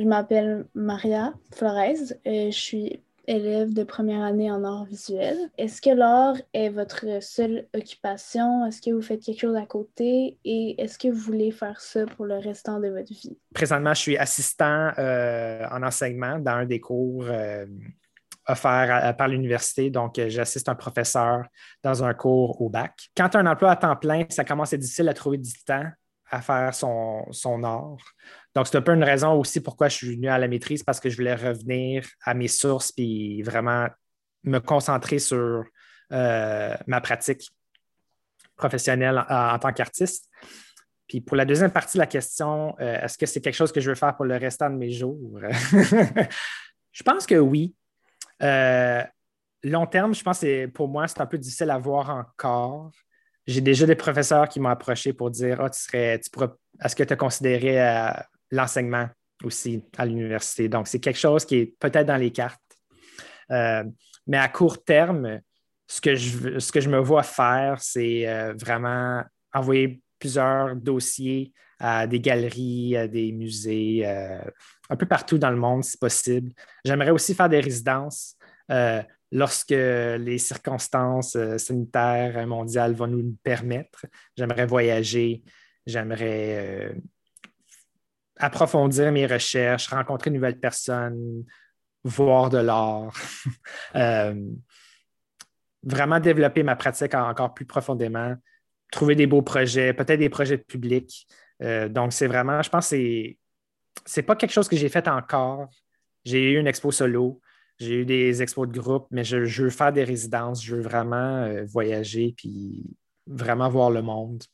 Je 0.01 0.07
m'appelle 0.07 0.65
Maria 0.75 1.35
Flores. 1.55 2.15
je 2.25 2.51
suis 2.51 3.03
élève 3.27 3.75
de 3.75 3.85
première 3.85 4.23
année 4.23 4.51
en 4.51 4.65
art 4.65 4.87
visuel. 4.87 5.37
Est-ce 5.59 5.83
que 5.83 5.91
l'art 5.91 6.37
est 6.55 6.71
votre 6.71 7.23
seule 7.23 7.67
occupation? 7.77 8.65
Est-ce 8.65 8.81
que 8.81 8.93
vous 8.93 9.03
faites 9.03 9.23
quelque 9.23 9.41
chose 9.41 9.57
à 9.57 9.67
côté? 9.67 10.39
Et 10.43 10.81
est-ce 10.81 10.99
que 10.99 11.09
vous 11.09 11.21
voulez 11.21 11.51
faire 11.51 11.83
ça 11.83 12.07
pour 12.07 12.25
le 12.25 12.39
restant 12.39 12.81
de 12.81 12.89
votre 12.89 13.13
vie? 13.13 13.37
Présentement, 13.53 13.93
je 13.93 14.01
suis 14.01 14.17
assistant 14.17 14.91
euh, 14.97 15.67
en 15.71 15.83
enseignement 15.83 16.39
dans 16.39 16.53
un 16.53 16.65
des 16.65 16.81
cours 16.81 17.27
euh, 17.29 17.67
offerts 18.49 19.15
par 19.19 19.29
l'université. 19.29 19.91
Donc, 19.91 20.19
euh, 20.19 20.31
j'assiste 20.31 20.71
un 20.71 20.77
professeur 20.77 21.45
dans 21.83 22.03
un 22.03 22.15
cours 22.15 22.59
au 22.63 22.71
bac. 22.71 23.11
Quand 23.15 23.29
tu 23.29 23.37
as 23.37 23.41
un 23.41 23.47
emploi 23.47 23.73
à 23.73 23.77
temps 23.77 23.97
plein, 23.97 24.25
ça 24.31 24.45
commence 24.45 24.73
à 24.73 24.77
être 24.77 24.81
difficile 24.81 25.11
à 25.11 25.15
trouver 25.15 25.37
du 25.37 25.53
temps 25.67 25.85
à 26.31 26.41
faire 26.41 26.75
son, 26.75 27.27
son 27.33 27.63
art. 27.65 27.99
Donc, 28.55 28.67
c'est 28.67 28.77
un 28.77 28.83
peu 28.83 28.93
une 28.93 29.05
raison 29.05 29.33
aussi 29.35 29.61
pourquoi 29.61 29.89
je 29.89 29.97
suis 29.97 30.17
venu 30.17 30.29
à 30.29 30.39
la 30.39 30.49
maîtrise, 30.49 30.83
parce 30.83 31.01
que 31.01 31.11
je 31.11 31.17
voulais 31.17 31.35
revenir 31.35 32.07
à 32.25 32.35
mes 32.35 32.49
sources 32.49 32.93
puis 32.93 33.43
vraiment 33.43 33.89
me 34.45 34.59
concentrer 34.59 35.19
sur 35.19 35.65
euh, 36.13 36.77
ma 36.87 37.01
pratique 37.01 37.51
professionnelle 38.57 39.25
en, 39.29 39.59
tant 39.59 39.73
qu'artiste. 39.73 40.29
Puis 41.09 41.21
pour 41.21 41.37
la 41.37 41.45
deuxième 41.45 41.73
partie 41.73 41.97
de 41.97 42.01
la 42.01 42.07
question, 42.07 42.75
euh, 42.81 43.03
est-ce 43.03 43.19
que 43.19 43.27
c'est 43.27 43.41
quelque 43.41 43.55
chose 43.55 43.73
que 43.73 43.81
je 43.81 43.91
veux 43.91 43.97
faire 43.97 44.17
pour 44.17 44.25
le 44.25 44.37
restant 44.37 44.71
de 44.71 44.77
mes 44.77 44.91
jours? 44.91 45.41
je 46.93 47.03
pense 47.03 47.27
que 47.27 47.37
oui. 47.37 47.75
Euh, 48.43 49.03
long 49.63 49.87
terme, 49.87 50.15
je 50.15 50.23
pense 50.23 50.41
que 50.41 50.67
pour 50.67 50.89
moi, 50.89 51.09
c'est 51.09 51.21
un 51.21 51.27
peu 51.27 51.39
difficile 51.39 51.71
à 51.71 51.79
voir 51.79 52.11
encore. 52.11 52.93
J'ai 53.51 53.61
déjà 53.61 53.85
des 53.85 53.97
professeurs 53.97 54.49
qui 54.49 54.61
m'ont 54.61 54.69
approché 54.69 55.13
pour 55.13 55.29
dire 55.29 55.61
ah, 55.61 55.69
tu 55.69 55.81
serais, 55.81 56.21
tu 56.21 56.31
est-ce 56.85 56.95
que 56.95 57.03
tu 57.03 57.13
as 57.13 57.17
considéré 57.17 58.15
l'enseignement 58.53 59.09
aussi 59.43 59.83
à 59.99 60.07
l'université? 60.07 60.69
Donc, 60.69 60.87
c'est 60.87 61.01
quelque 61.01 61.19
chose 61.19 61.45
qui 61.45 61.57
est 61.57 61.75
peut-être 61.81 62.07
dans 62.07 62.17
les 62.17 62.31
cartes. 62.31 62.61
Euh, 63.51 63.83
mais 64.29 64.37
à 64.37 64.49
court 64.49 64.85
terme, 64.85 65.41
ce 65.89 66.01
que 66.01 66.15
je, 66.15 66.61
ce 66.61 66.71
que 66.71 66.81
je 66.81 66.89
me 66.89 66.99
vois 66.99 67.25
faire, 67.25 67.79
c'est 67.81 68.29
euh, 68.29 68.55
vraiment 68.55 69.25
envoyer 69.53 70.01
plusieurs 70.21 70.77
dossiers 70.77 71.53
à 71.81 72.07
des 72.07 72.21
galeries, 72.21 72.97
à 72.97 73.09
des 73.09 73.33
musées, 73.33 74.03
euh, 74.07 74.45
un 74.91 74.97
peu 74.97 75.07
partout 75.07 75.39
dans 75.39 75.51
le 75.51 75.57
monde 75.57 75.83
si 75.83 75.99
possible. 75.99 76.53
J'aimerais 76.85 77.11
aussi 77.11 77.35
faire 77.35 77.49
des 77.49 77.59
résidences 77.59 78.37
lorsque 79.33 79.71
les 79.71 80.39
circonstances 80.39 81.37
sanitaires 81.57 82.47
mondiales 82.47 82.95
vont 82.95 83.07
nous 83.07 83.23
le 83.23 83.35
permettre. 83.43 84.07
J'aimerais 84.37 84.67
voyager, 84.67 85.43
j'aimerais 85.87 86.95
approfondir 88.41 89.13
mes 89.13 89.27
recherches, 89.27 89.89
rencontrer 89.89 90.31
de 90.31 90.37
nouvelles 90.37 90.59
personnes, 90.59 91.45
voir 92.03 92.51
de 92.51 92.59
l'art, 92.59 93.13
euh, 93.97 94.35
vraiment 95.83 96.19
développer 96.19 96.63
ma 96.63 96.77
pratique 96.77 97.15
encore 97.15 97.55
plus 97.55 97.67
profondément, 97.67 98.35
trouver 98.91 99.15
des 99.15 99.27
beaux 99.27 99.43
projets, 99.43 99.93
peut-être 99.93 100.19
des 100.19 100.31
projets 100.31 100.57
de 100.57 100.63
public. 100.63 101.27
Euh, 101.63 101.89
donc, 101.89 102.13
c'est 102.13 102.27
vraiment, 102.27 102.63
je 102.63 102.71
pense 102.71 102.89
c'est, 102.89 103.39
c'est 104.07 104.23
pas 104.23 104.37
quelque 104.37 104.53
chose 104.53 104.69
que 104.69 104.77
j'ai 104.77 104.89
fait 104.89 105.07
encore. 105.09 105.69
J'ai 106.25 106.53
eu 106.53 106.59
une 106.59 106.67
expo 106.67 106.91
solo, 106.91 107.41
j'ai 107.81 108.03
eu 108.03 108.05
des 108.05 108.43
expos 108.43 108.69
de 108.69 108.79
groupe, 108.79 109.07
mais 109.11 109.25
je, 109.25 109.63
veux 109.63 109.71
faire 109.71 109.93
des 109.93 110.05
résidences, 110.05 110.63
je 110.63 110.77
veux 110.77 110.83
vraiment 110.83 111.43
euh, 111.43 111.65
voyager 111.65 112.35
puis 112.37 112.85
vraiment 113.27 113.69
voir 113.69 113.91
le 113.91 114.03
monde. 114.03 114.45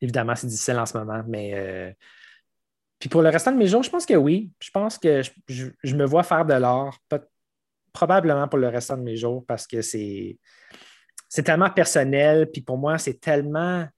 Évidemment, 0.00 0.34
c'est 0.34 0.46
difficile 0.46 0.78
en 0.78 0.86
ce 0.86 0.98
moment, 0.98 1.22
mais 1.26 1.94
puis 3.00 3.08
pour 3.08 3.22
le 3.22 3.30
restant 3.30 3.50
de 3.50 3.56
mes 3.56 3.66
jours, 3.66 3.82
je 3.82 3.90
pense 3.90 4.04
que 4.04 4.14
oui. 4.14 4.52
Je 4.60 4.70
pense 4.70 4.98
que 4.98 5.22
je, 5.48 5.96
me 5.96 6.04
vois 6.04 6.22
faire 6.22 6.44
de 6.44 6.52
l'art, 6.52 6.98
probablement 7.94 8.46
pour 8.46 8.58
le 8.58 8.68
restant 8.68 8.98
de 8.98 9.02
mes 9.02 9.16
jours, 9.16 9.44
parce 9.46 9.66
que 9.66 9.80
c'est, 9.80 10.38
c'est 11.26 11.42
tellement 11.42 11.70
personnel. 11.70 12.50
Puis 12.52 12.60
pour 12.60 12.76
moi, 12.76 12.98
c'est 12.98 13.18
tellement. 13.18 13.88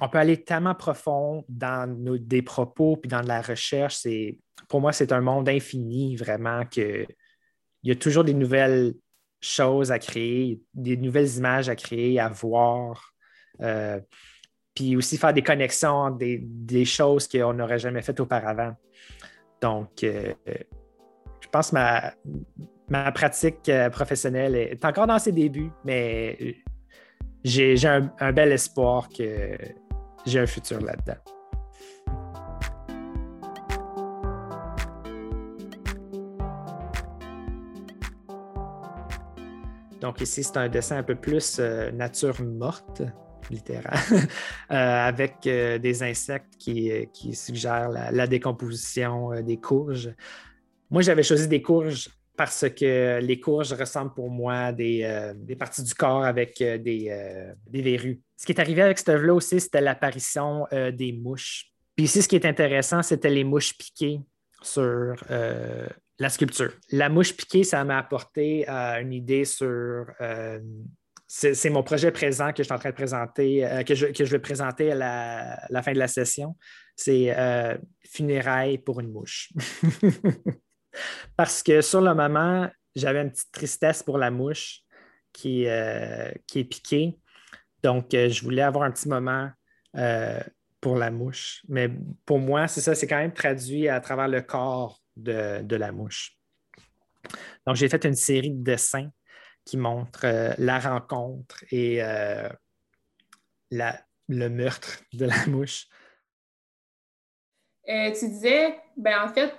On 0.00 0.08
peut 0.08 0.18
aller 0.18 0.42
tellement 0.42 0.74
profond 0.74 1.44
dans 1.48 1.88
nos, 1.88 2.18
des 2.18 2.42
propos, 2.42 2.96
puis 2.96 3.08
dans 3.08 3.20
de 3.20 3.28
la 3.28 3.40
recherche. 3.40 4.06
Pour 4.68 4.80
moi, 4.80 4.92
c'est 4.92 5.12
un 5.12 5.20
monde 5.20 5.48
infini, 5.48 6.16
vraiment, 6.16 6.64
que 6.64 7.06
il 7.84 7.88
y 7.88 7.92
a 7.92 7.96
toujours 7.96 8.24
des 8.24 8.34
nouvelles 8.34 8.94
choses 9.40 9.92
à 9.92 9.98
créer, 9.98 10.60
des 10.72 10.96
nouvelles 10.96 11.36
images 11.36 11.68
à 11.68 11.76
créer, 11.76 12.18
à 12.18 12.28
voir. 12.28 13.14
Euh, 13.60 14.00
puis 14.74 14.96
aussi 14.96 15.16
faire 15.16 15.32
des 15.32 15.42
connexions, 15.42 16.10
des, 16.10 16.84
choses 16.84 17.28
qu'on 17.28 17.52
n'aurait 17.52 17.78
jamais 17.78 18.02
faites 18.02 18.18
auparavant. 18.18 18.74
Donc, 19.60 20.02
euh, 20.02 20.34
je 21.40 21.48
pense 21.48 21.70
que 21.70 21.76
ma, 22.88 23.12
pratique 23.12 23.68
euh, 23.68 23.88
professionnelle 23.90 24.56
est 24.56 24.84
encore 24.84 25.06
dans 25.06 25.18
ses 25.18 25.30
débuts, 25.30 25.70
mais 25.84 26.56
j'ai 27.44 27.76
un, 27.86 28.32
bel 28.32 28.50
espoir 28.50 29.08
que 29.08 29.56
j'ai 30.26 30.40
un 30.40 30.46
futur 30.46 30.80
là-dedans. 30.80 31.14
Donc 40.04 40.20
ici, 40.20 40.42
c'est 40.42 40.58
un 40.58 40.68
dessin 40.68 40.98
un 40.98 41.02
peu 41.02 41.14
plus 41.14 41.56
euh, 41.58 41.90
nature 41.90 42.42
morte 42.42 43.00
littéraire, 43.50 44.02
euh, 44.12 44.26
avec 44.70 45.46
euh, 45.46 45.78
des 45.78 46.02
insectes 46.02 46.56
qui, 46.58 47.08
suggèrent 47.32 47.88
la, 47.88 48.26
décomposition 48.26 49.40
des 49.40 49.56
courges. 49.56 50.14
Moi, 50.90 51.00
j'avais 51.00 51.22
choisi 51.22 51.48
des 51.48 51.62
courges 51.62 52.10
parce 52.36 52.68
que 52.68 53.20
les 53.20 53.40
courges 53.40 53.72
ressemblent 53.72 54.14
pour 54.14 54.30
moi 54.30 54.54
à 54.54 54.72
des, 54.72 55.32
des 55.36 55.56
parties 55.56 55.82
du 55.82 55.94
corps 55.94 56.24
avec 56.24 56.58
des, 56.58 56.78
des, 57.66 57.82
verrues. 57.82 58.20
Ce 58.36 58.46
qui 58.46 58.52
est 58.52 58.60
arrivé 58.60 58.82
avec 58.82 58.98
cette 58.98 59.10
œuvre-là 59.10 59.34
aussi, 59.34 59.60
c'était 59.60 59.80
l'apparition 59.80 60.66
des 60.72 61.12
mouches. 61.12 61.66
Puis 61.94 62.06
ici, 62.06 62.22
ce 62.22 62.28
qui 62.28 62.36
est 62.36 62.46
intéressant, 62.46 63.02
c'était 63.02 63.30
les 63.30 63.44
mouches 63.44 63.76
piquées 63.78 64.20
sur 64.62 65.14
la 65.28 66.28
sculpture. 66.28 66.72
La 66.90 67.08
mouche 67.08 67.36
piquée, 67.36 67.62
ça 67.62 67.84
m'a 67.84 67.98
apporté 67.98 68.68
une 68.68 69.12
idée 69.12 69.44
sur 69.44 70.06
c'est 71.36 71.70
mon 71.70 71.82
projet 71.82 72.12
présent 72.12 72.52
que 72.52 72.58
je 72.58 72.64
suis 72.64 72.72
en 72.72 72.78
train 72.78 72.90
de 72.90 72.94
présenter, 72.94 73.66
euh, 73.66 73.82
que, 73.82 73.94
je, 73.94 74.06
vais 74.06 74.38
présenter 74.38 74.92
à 74.92 74.94
la, 75.68 75.82
fin 75.82 75.92
de 75.92 75.98
la 75.98 76.06
session. 76.06 76.56
C'est 76.96 77.36
euh, 77.36 77.76
Funérailles 78.04 78.78
pour 78.78 79.00
une 79.00 79.10
mouche. 79.10 79.50
Parce 81.36 81.62
que 81.62 81.80
sur 81.80 82.00
le 82.00 82.14
moment, 82.14 82.70
j'avais 82.94 83.22
une 83.22 83.30
petite 83.30 83.52
tristesse 83.52 84.02
pour 84.02 84.18
la 84.18 84.30
mouche 84.30 84.80
qui, 85.32 85.66
euh, 85.66 86.30
qui 86.46 86.60
est 86.60 86.64
piquée. 86.64 87.18
Donc, 87.82 88.08
je 88.12 88.42
voulais 88.42 88.62
avoir 88.62 88.84
un 88.84 88.90
petit 88.90 89.08
moment 89.08 89.50
pour 90.80 90.96
la 90.96 91.10
mouche. 91.10 91.62
Mais 91.68 91.90
pour 92.24 92.38
moi, 92.38 92.66
c'est 92.68 92.80
ça, 92.80 92.94
c'est 92.94 93.06
quand 93.06 93.18
même 93.18 93.32
traduit 93.32 93.88
à 93.88 94.00
travers 94.00 94.28
le 94.28 94.42
corps 94.42 95.00
de, 95.16 95.62
de 95.62 95.76
la 95.76 95.92
mouche. 95.92 96.38
Donc, 97.66 97.76
j'ai 97.76 97.88
fait 97.88 98.04
une 98.04 98.14
série 98.14 98.50
de 98.50 98.62
dessins 98.62 99.10
qui 99.64 99.76
montre 99.76 100.24
euh, 100.24 100.54
la 100.58 100.78
rencontre 100.78 101.64
et 101.70 102.02
euh, 102.02 102.48
le 103.70 104.48
meurtre 104.48 105.02
de 105.12 105.24
la 105.26 105.46
mouche. 105.46 105.86
Euh, 107.88 108.12
tu 108.18 108.28
disais, 108.28 108.78
ben 108.96 109.24
en 109.24 109.28
fait, 109.28 109.52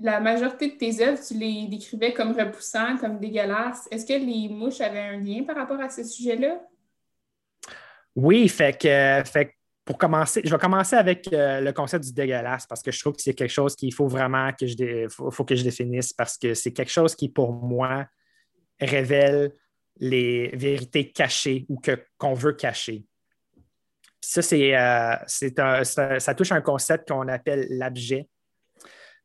la 0.00 0.20
majorité 0.20 0.70
de 0.70 0.76
tes 0.76 1.02
œuvres, 1.02 1.20
tu 1.26 1.34
les 1.34 1.66
décrivais 1.66 2.12
comme 2.12 2.32
repoussants, 2.32 2.96
comme 2.98 3.18
dégueulasses. 3.18 3.88
Est-ce 3.90 4.06
que 4.06 4.12
les 4.12 4.48
mouches 4.48 4.80
avaient 4.80 4.98
un 4.98 5.18
lien 5.18 5.44
par 5.44 5.56
rapport 5.56 5.80
à 5.80 5.88
ce 5.88 6.04
sujet-là? 6.04 6.60
Oui, 8.14 8.48
fait 8.48 8.78
que, 8.78 9.22
fait 9.28 9.54
pour 9.84 9.98
commencer, 9.98 10.40
je 10.44 10.50
vais 10.50 10.58
commencer 10.58 10.94
avec 10.94 11.28
le 11.32 11.72
concept 11.72 12.04
du 12.04 12.12
dégueulasse 12.12 12.66
parce 12.66 12.82
que 12.82 12.92
je 12.92 13.00
trouve 13.00 13.14
que 13.14 13.22
c'est 13.22 13.34
quelque 13.34 13.50
chose 13.50 13.74
qu'il 13.74 13.92
faut 13.92 14.06
vraiment 14.06 14.52
que 14.52 14.66
je, 14.66 15.08
faut 15.08 15.44
que 15.44 15.56
je 15.56 15.64
définisse 15.64 16.12
parce 16.12 16.38
que 16.38 16.54
c'est 16.54 16.72
quelque 16.72 16.92
chose 16.92 17.16
qui, 17.16 17.28
pour 17.28 17.52
moi, 17.52 18.06
révèle 18.80 19.52
les 19.98 20.48
vérités 20.54 21.10
cachées 21.10 21.66
ou 21.68 21.78
que, 21.78 21.92
qu'on 22.18 22.34
veut 22.34 22.52
cacher. 22.52 23.04
ça, 24.20 24.42
c'est, 24.42 24.76
euh, 24.76 25.16
ça 25.84 26.34
touche 26.34 26.52
un 26.52 26.60
concept 26.60 27.08
qu'on 27.08 27.28
appelle 27.28 27.66
l'abjet, 27.70 28.28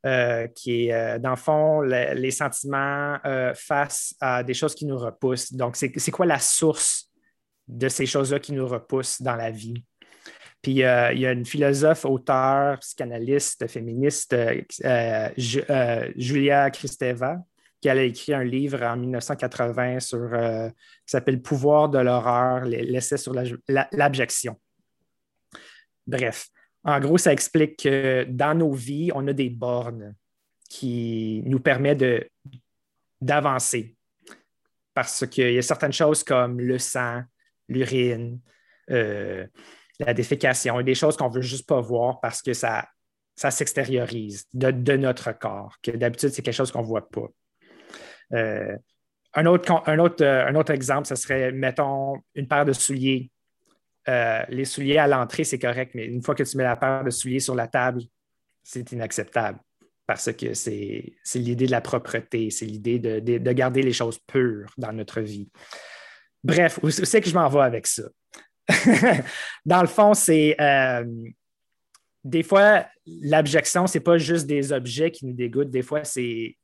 euh, 0.05 0.47
qui 0.47 0.87
est, 0.87 0.93
euh, 0.93 1.19
dans 1.19 1.31
le 1.31 1.35
fond, 1.35 1.81
les 1.81 2.31
sentiments 2.31 3.17
face 3.55 4.15
à 4.19 4.43
des 4.43 4.53
choses 4.53 4.75
qui 4.75 4.85
nous 4.85 4.97
repoussent. 4.97 5.53
Donc, 5.53 5.75
c'est, 5.75 6.11
quoi 6.11 6.25
la 6.25 6.39
source 6.39 7.09
de 7.67 7.89
ces 7.89 8.05
choses-là 8.05 8.39
qui 8.39 8.53
nous 8.53 8.67
repoussent 8.67 9.21
dans 9.21 9.35
la 9.35 9.51
vie? 9.51 9.83
Puis 10.61 10.71
il 10.71 10.77
y 10.79 10.83
a 10.83 11.31
une 11.31 11.45
philosophe, 11.45 12.05
auteure, 12.05 12.79
psychanalyste, 12.79 13.67
féministe, 13.67 14.35
Julia 15.37 16.71
Kristeva, 16.71 17.37
qui 17.85 17.89
a 17.89 18.03
écrit 18.03 18.33
un 18.33 18.43
livre 18.43 18.81
en 18.81 18.97
1980 18.97 19.99
sur, 19.99 20.17
euh, 20.33 20.69
qui 20.69 20.75
s'appelle 21.05 21.39
Pouvoir 21.39 21.87
de 21.87 21.99
l'horreur, 21.99 22.65
l'essai 22.65 23.15
sur 23.15 23.31
l'abjection. 23.91 24.59
Bref, 26.07 26.47
En 26.85 26.99
gros, 26.99 27.17
ça 27.17 27.33
explique 27.33 27.83
que 27.83 28.25
dans 28.29 28.57
nos 28.57 28.71
vies, 28.71 29.11
on 29.15 29.27
a 29.27 29.33
des 29.33 29.49
bornes 29.49 30.15
qui 30.69 31.41
nous 31.45 31.59
permettent 31.59 32.29
d'avancer. 33.19 33.95
Parce 34.93 35.25
qu'il 35.27 35.51
y 35.51 35.57
a 35.57 35.61
certaines 35.61 35.93
choses 35.93 36.23
comme 36.23 36.61
le 36.61 36.77
sang, 36.77 37.23
l'urine, 37.67 38.39
euh, 38.91 39.47
la 39.99 40.13
défécation, 40.13 40.81
des 40.81 40.95
choses 40.95 41.17
qu'on 41.17 41.29
ne 41.29 41.35
veut 41.35 41.41
juste 41.41 41.67
pas 41.67 41.81
voir 41.81 42.19
parce 42.21 42.41
que 42.41 42.53
ça, 42.53 42.87
ça 43.35 43.51
s'extériorise 43.51 44.45
de, 44.53 44.95
notre 44.95 45.31
corps, 45.31 45.75
que 45.81 45.91
d'habitude, 45.91 46.29
c'est 46.29 46.41
quelque 46.41 46.53
chose 46.53 46.71
qu'on 46.71 46.81
ne 46.81 46.87
voit 46.87 47.09
pas. 47.09 47.27
Euh, 48.33 48.77
euh, 49.37 49.67
un 49.85 50.55
autre 50.55 50.71
exemple, 50.71 51.07
ce 51.07 51.15
serait, 51.15 51.51
mettons, 51.51 52.17
une 52.35 52.47
paire 52.47 52.65
de 52.65 52.73
souliers. 52.73 53.31
Les 54.07 54.65
souliers 54.65 54.97
à 54.97 55.07
l'entrée, 55.07 55.43
c'est 55.43 55.59
correct, 55.59 55.91
mais 55.95 56.05
une 56.05 56.21
fois 56.21 56.35
que 56.35 56.43
tu 56.43 56.57
mets 56.57 56.63
la 56.63 56.75
paire 56.75 57.03
de 57.03 57.09
souliers 57.09 57.39
sur 57.39 57.55
la 57.55 57.67
table, 57.67 58.01
c'est 58.63 58.91
inacceptable 58.91 59.59
parce 60.07 60.31
que 60.33 60.53
c'est 60.53 61.15
l'idée 61.35 61.65
de 61.65 61.71
la 61.71 61.81
propreté, 61.81 62.49
c'est 62.51 62.65
l'idée 62.65 62.99
de, 62.99 63.19
de, 63.19 63.51
garder 63.51 63.81
les 63.81 63.93
choses 63.93 64.19
pures 64.19 64.71
dans 64.77 64.93
notre 64.93 65.21
vie. 65.21 65.49
Bref, 66.43 66.79
où 66.83 66.91
c'est 66.91 67.21
que 67.21 67.29
je 67.29 67.33
m'en 67.33 67.49
vais 67.49 67.61
avec 67.61 67.87
ça? 67.87 68.03
dans 69.65 69.81
le 69.81 69.87
fond, 69.87 70.13
c'est 70.13 70.55
euh, 70.61 71.05
des 72.23 72.43
fois, 72.43 72.85
l'abjection, 73.05 73.87
ce 73.87 73.97
n'est 73.97 74.03
pas 74.03 74.17
juste 74.17 74.47
des 74.47 74.71
objets 74.71 75.11
qui 75.11 75.25
nous 75.25 75.33
dégoûtent, 75.33 75.69
des 75.69 75.83
fois, 75.83 76.03
c'est 76.03 76.57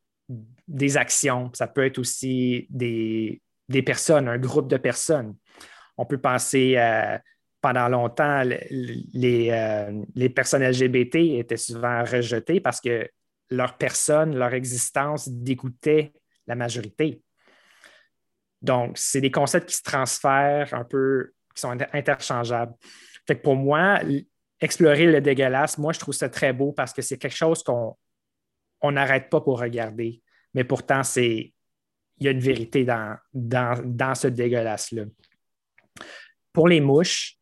des 0.67 0.98
actions. 0.98 1.51
Ça 1.53 1.67
peut 1.67 1.86
être 1.86 2.00
aussi 2.00 2.67
des, 2.69 3.41
personnes, 3.86 4.27
un 4.27 4.38
groupe 4.38 4.67
de 4.67 4.77
personnes. 4.77 5.36
On 6.01 6.05
peut 6.05 6.17
penser 6.17 6.75
pendant 7.62 7.88
longtemps, 7.88 8.41
les, 8.43 9.50
euh, 9.51 10.03
les, 10.15 10.29
personnes 10.29 10.63
LGBT 10.63 11.15
étaient 11.38 11.58
souvent 11.58 12.03
rejetées 12.03 12.60
parce 12.60 12.81
que 12.81 13.08
leur 13.51 13.77
personne, 13.77 14.36
leur 14.36 14.55
existence 14.55 15.29
dégoûtait 15.29 16.12
la 16.48 16.55
majorité. 16.55 17.22
Donc, 18.63 18.98
c'est 18.98 19.22
des 19.22 19.29
concepts 19.29 19.70
qui 19.70 19.75
se 19.75 19.84
transfèrent 19.84 20.74
un 20.74 20.86
peu 20.86 21.34
qui 21.53 21.62
sont 21.62 21.77
interchangeables. 21.93 22.74
Fait 23.27 23.36
pour 23.36 23.55
moi, 23.55 24.00
explorer 24.60 25.05
le 25.05 25.22
dégueulasse, 25.22 25.77
moi, 25.77 25.93
je 25.93 26.00
trouve 26.00 26.15
ça 26.15 26.29
très 26.29 26.53
beau 26.53 26.72
parce 26.72 26.93
que 26.93 27.03
c'est 27.03 27.20
quelque 27.20 27.38
chose 27.38 27.63
qu'on 27.63 28.91
n'arrête 28.91 29.29
pas 29.29 29.41
pour 29.41 29.60
regarder. 29.60 30.24
Mais 30.55 30.63
pourtant, 30.63 31.03
c'est 31.03 31.53
il 32.17 32.25
y 32.25 32.27
a 32.27 32.31
une 32.31 32.39
vérité 32.39 32.86
dans, 32.86 33.17
dans, 33.34 34.15
ce 34.15 34.27
dégueulasse-là. 34.27 35.03
Pour 36.53 36.67
les 36.67 36.81
mouches, 36.81 37.38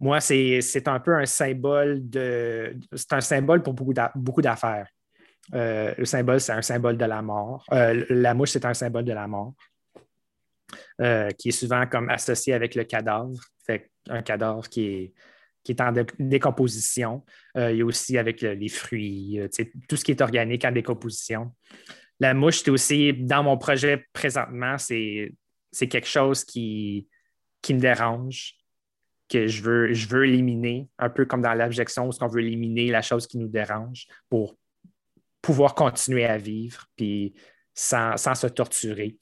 moi, 0.00 0.20
c'est 0.20 0.86
un 0.88 1.00
peu 1.00 1.14
un 1.14 1.26
symbole 1.26 2.08
de. 2.08 2.76
C'est 2.92 3.12
un 3.12 3.20
symbole 3.20 3.62
pour 3.62 3.74
beaucoup 3.74 4.42
d'affaires. 4.42 4.88
Euh, 5.54 5.94
le 5.96 6.04
symbole, 6.04 6.40
c'est 6.40 6.52
un 6.52 6.62
symbole 6.62 6.96
de 6.96 7.04
la 7.04 7.22
mort. 7.22 7.64
Euh, 7.72 8.04
la 8.10 8.34
mouche, 8.34 8.50
c'est 8.50 8.64
un 8.64 8.74
symbole 8.74 9.04
de 9.04 9.12
la 9.12 9.26
mort. 9.26 9.54
Euh, 11.00 11.30
qui 11.30 11.48
est 11.48 11.52
souvent 11.52 11.86
comme 11.86 12.10
associé 12.10 12.52
avec 12.54 12.74
le 12.74 12.84
cadavre. 12.84 13.40
Fait 13.66 13.90
un 14.08 14.22
cadavre 14.22 14.68
qui 14.68 14.86
est, 14.86 15.14
qui 15.64 15.72
est 15.72 15.80
en 15.80 15.92
décomposition. 16.18 17.24
Il 17.56 17.76
y 17.76 17.82
a 17.82 17.84
aussi 17.84 18.18
avec 18.18 18.42
les 18.42 18.68
fruits, 18.68 19.40
tout 19.88 19.96
ce 19.96 20.04
qui 20.04 20.12
est 20.12 20.20
organique 20.20 20.64
en 20.64 20.72
décomposition. 20.72 21.52
La 22.20 22.34
mouche, 22.34 22.62
c'est 22.62 22.70
aussi, 22.70 23.12
dans 23.14 23.42
mon 23.42 23.56
projet 23.58 24.06
présentement, 24.12 24.76
c'est 24.78 25.32
quelque 25.88 26.06
chose 26.06 26.44
qui, 26.44 27.08
qui 27.62 27.74
me 27.74 27.80
dérange, 27.80 28.54
que 29.28 29.46
je 29.46 29.62
veux, 29.62 29.92
je 29.92 30.08
veux 30.08 30.26
éliminer, 30.26 30.88
un 30.98 31.10
peu 31.10 31.26
comme 31.26 31.42
dans 31.42 31.54
l'abjection, 31.54 32.08
où 32.08 32.12
on 32.20 32.26
veut 32.26 32.40
éliminer 32.40 32.90
la 32.90 33.02
chose 33.02 33.26
qui 33.26 33.38
nous 33.38 33.48
dérange 33.48 34.06
pour 34.30 34.56
pouvoir 35.42 35.74
continuer 35.74 36.24
à 36.24 36.38
vivre, 36.38 36.86
puis 36.96 37.34
sans, 37.74 38.16
sans 38.16 38.34
se 38.34 38.46
torturer. 38.46 39.16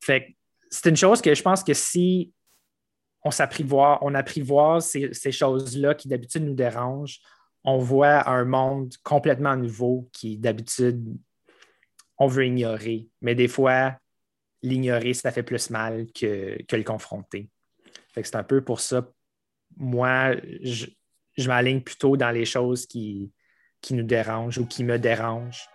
Fait 0.00 0.36
c'est 0.70 0.88
une 0.88 0.96
chose 0.96 1.22
que 1.22 1.34
je 1.34 1.42
pense 1.42 1.62
que 1.62 1.74
si 1.74 2.32
on 3.22 3.30
s'apprivoise, 3.30 3.98
on 4.02 4.14
apprivoise 4.14 4.86
ces, 4.86 5.32
choses-là 5.32 5.94
qui 5.94 6.08
d'habitude 6.08 6.44
nous 6.44 6.54
dérangent, 6.54 7.20
on 7.64 7.78
voit 7.78 8.28
un 8.28 8.44
monde 8.44 8.94
complètement 9.02 9.56
nouveau 9.56 10.08
qui 10.12 10.38
d'habitude 10.38 11.16
on 12.18 12.26
veut 12.26 12.46
ignorer. 12.46 13.08
Mais 13.20 13.34
des 13.34 13.48
fois, 13.48 13.96
l'ignorer, 14.66 15.14
ça 15.14 15.30
fait 15.30 15.42
plus 15.42 15.70
mal 15.70 16.06
que, 16.12 16.58
le 16.70 16.82
confronter. 16.82 17.48
c'est 18.14 18.34
un 18.34 18.42
peu 18.42 18.62
pour 18.62 18.80
ça, 18.80 19.08
moi, 19.76 20.34
je, 20.62 20.86
m'aligne 21.46 21.82
plutôt 21.82 22.16
dans 22.16 22.30
les 22.30 22.44
choses 22.44 22.86
qui, 22.86 23.32
qui 23.80 23.94
nous 23.94 24.02
dérangent 24.02 24.58
ou 24.58 24.66
qui 24.66 24.84
me 24.84 24.98
dérangent, 24.98 25.68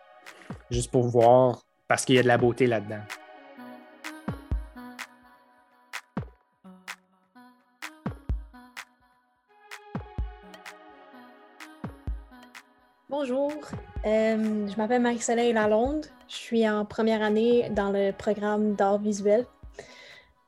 juste 0.69 0.91
pour 0.91 1.07
voir, 1.07 1.63
parce 1.87 2.05
qu'il 2.05 2.15
y 2.15 2.19
a 2.19 2.23
de 2.23 2.27
la 2.27 2.37
beauté 2.37 2.67
là-dedans. 2.67 3.03
Bonjour, 13.09 13.51
euh, 14.05 14.67
je 14.67 14.75
m'appelle 14.77 15.01
Marie-Soleil 15.01 15.53
Lalonde. 15.53 16.07
Je 16.31 16.37
suis 16.37 16.69
en 16.69 16.85
première 16.85 17.21
année 17.21 17.69
dans 17.71 17.91
le 17.91 18.13
programme 18.13 18.73
d'art 18.75 18.99
visuel. 18.99 19.45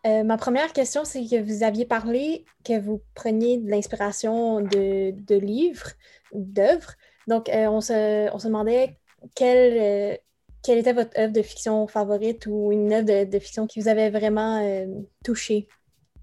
Euh, 0.06 0.24
ma 0.24 0.38
première 0.38 0.72
question, 0.72 1.04
c'est 1.04 1.26
que 1.26 1.44
vous 1.44 1.62
aviez 1.62 1.86
parlé 1.86 2.46
que 2.64 2.80
vous 2.80 3.02
preniez 3.16 3.58
de 3.58 3.70
l'inspiration 3.70 4.62
de, 4.62 5.36
livres, 5.36 5.92
d'œuvres. 6.34 6.94
Donc, 7.28 7.50
euh, 7.50 7.68
on, 7.68 7.82
se, 7.82 8.34
on, 8.34 8.40
se, 8.40 8.48
demandait 8.48 8.98
quelle, 9.36 10.20
quelle, 10.64 10.78
était 10.78 10.94
votre 10.94 11.20
œuvre 11.20 11.34
de 11.34 11.42
fiction 11.42 11.86
favorite 11.88 12.48
ou 12.48 12.72
une 12.72 12.94
œuvre 12.94 13.26
de, 13.26 13.40
fiction 13.40 13.68
qui 13.68 13.82
vous 13.82 13.90
avait 13.90 14.10
vraiment 14.10 14.98
touché. 15.24 15.68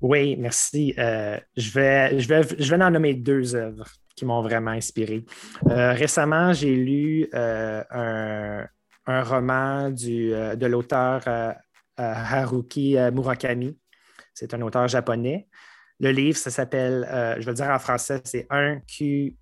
Oui, 0.00 0.36
merci. 0.36 0.94
je, 0.96 1.70
vais, 1.72 2.18
je, 2.18 2.28
vais, 2.28 2.42
je 2.58 2.74
vais 2.74 2.82
en 2.82 2.90
nommer 2.90 3.12
deux 3.12 3.54
œuvres 3.54 3.88
qui 4.20 4.26
m'ont 4.26 4.42
vraiment 4.42 4.72
inspiré. 4.72 5.24
Euh, 5.70 5.92
récemment, 5.92 6.52
j'ai 6.52 6.74
lu 6.74 7.28
euh, 7.34 7.82
un, 9.06 9.22
roman 9.22 9.90
du, 9.90 10.32
euh, 10.32 10.56
de 10.56 10.66
l'auteur 10.66 11.22
Haruki 11.96 12.96
Murakami. 13.12 13.78
C'est 14.32 14.54
un 14.54 14.62
auteur 14.62 14.88
japonais. 14.88 15.48
Le 15.98 16.12
livre, 16.12 16.38
ça 16.38 16.50
s'appelle, 16.50 17.06
je 17.38 17.44
vais 17.44 17.50
le 17.50 17.54
dire 17.54 17.68
en 17.68 17.78
français, 17.78 18.22
c'est 18.24 18.48
1Q84. 18.48 19.34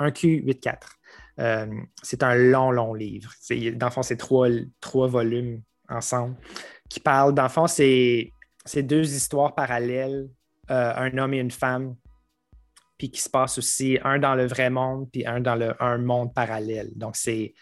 1Q84. 0.00 1.84
c'est 2.02 2.22
un 2.24 2.34
long, 2.34 2.72
long 2.72 2.92
livre. 2.92 3.30
Dans 3.76 3.86
le 3.86 3.92
fond, 3.92 4.02
c'est 4.02 4.16
trois, 4.16 4.48
trois 4.80 5.06
volumes 5.06 5.62
ensemble 5.88 6.34
qui 6.88 6.98
parlent, 6.98 7.34
dans 7.34 7.44
le 7.44 7.48
fond, 7.48 7.68
c'est 7.68 8.32
deux 8.74 9.14
histoires 9.14 9.54
parallèles, 9.54 10.28
un 10.68 11.16
homme 11.18 11.34
et 11.34 11.38
une 11.38 11.52
femme 11.52 11.94
puis 12.98 13.10
qui 13.10 13.20
se 13.20 13.30
passe 13.30 13.58
aussi 13.58 13.98
un 14.02 14.18
dans 14.18 14.34
le 14.34 14.46
vrai 14.46 14.70
monde, 14.70 15.08
puis 15.10 15.24
un 15.24 15.40
dans 15.40 15.54
le, 15.54 15.80
un 15.82 15.98
monde 15.98 16.34
parallèle. 16.34 16.90
Donc, 16.96 17.16
c'est 17.16 17.54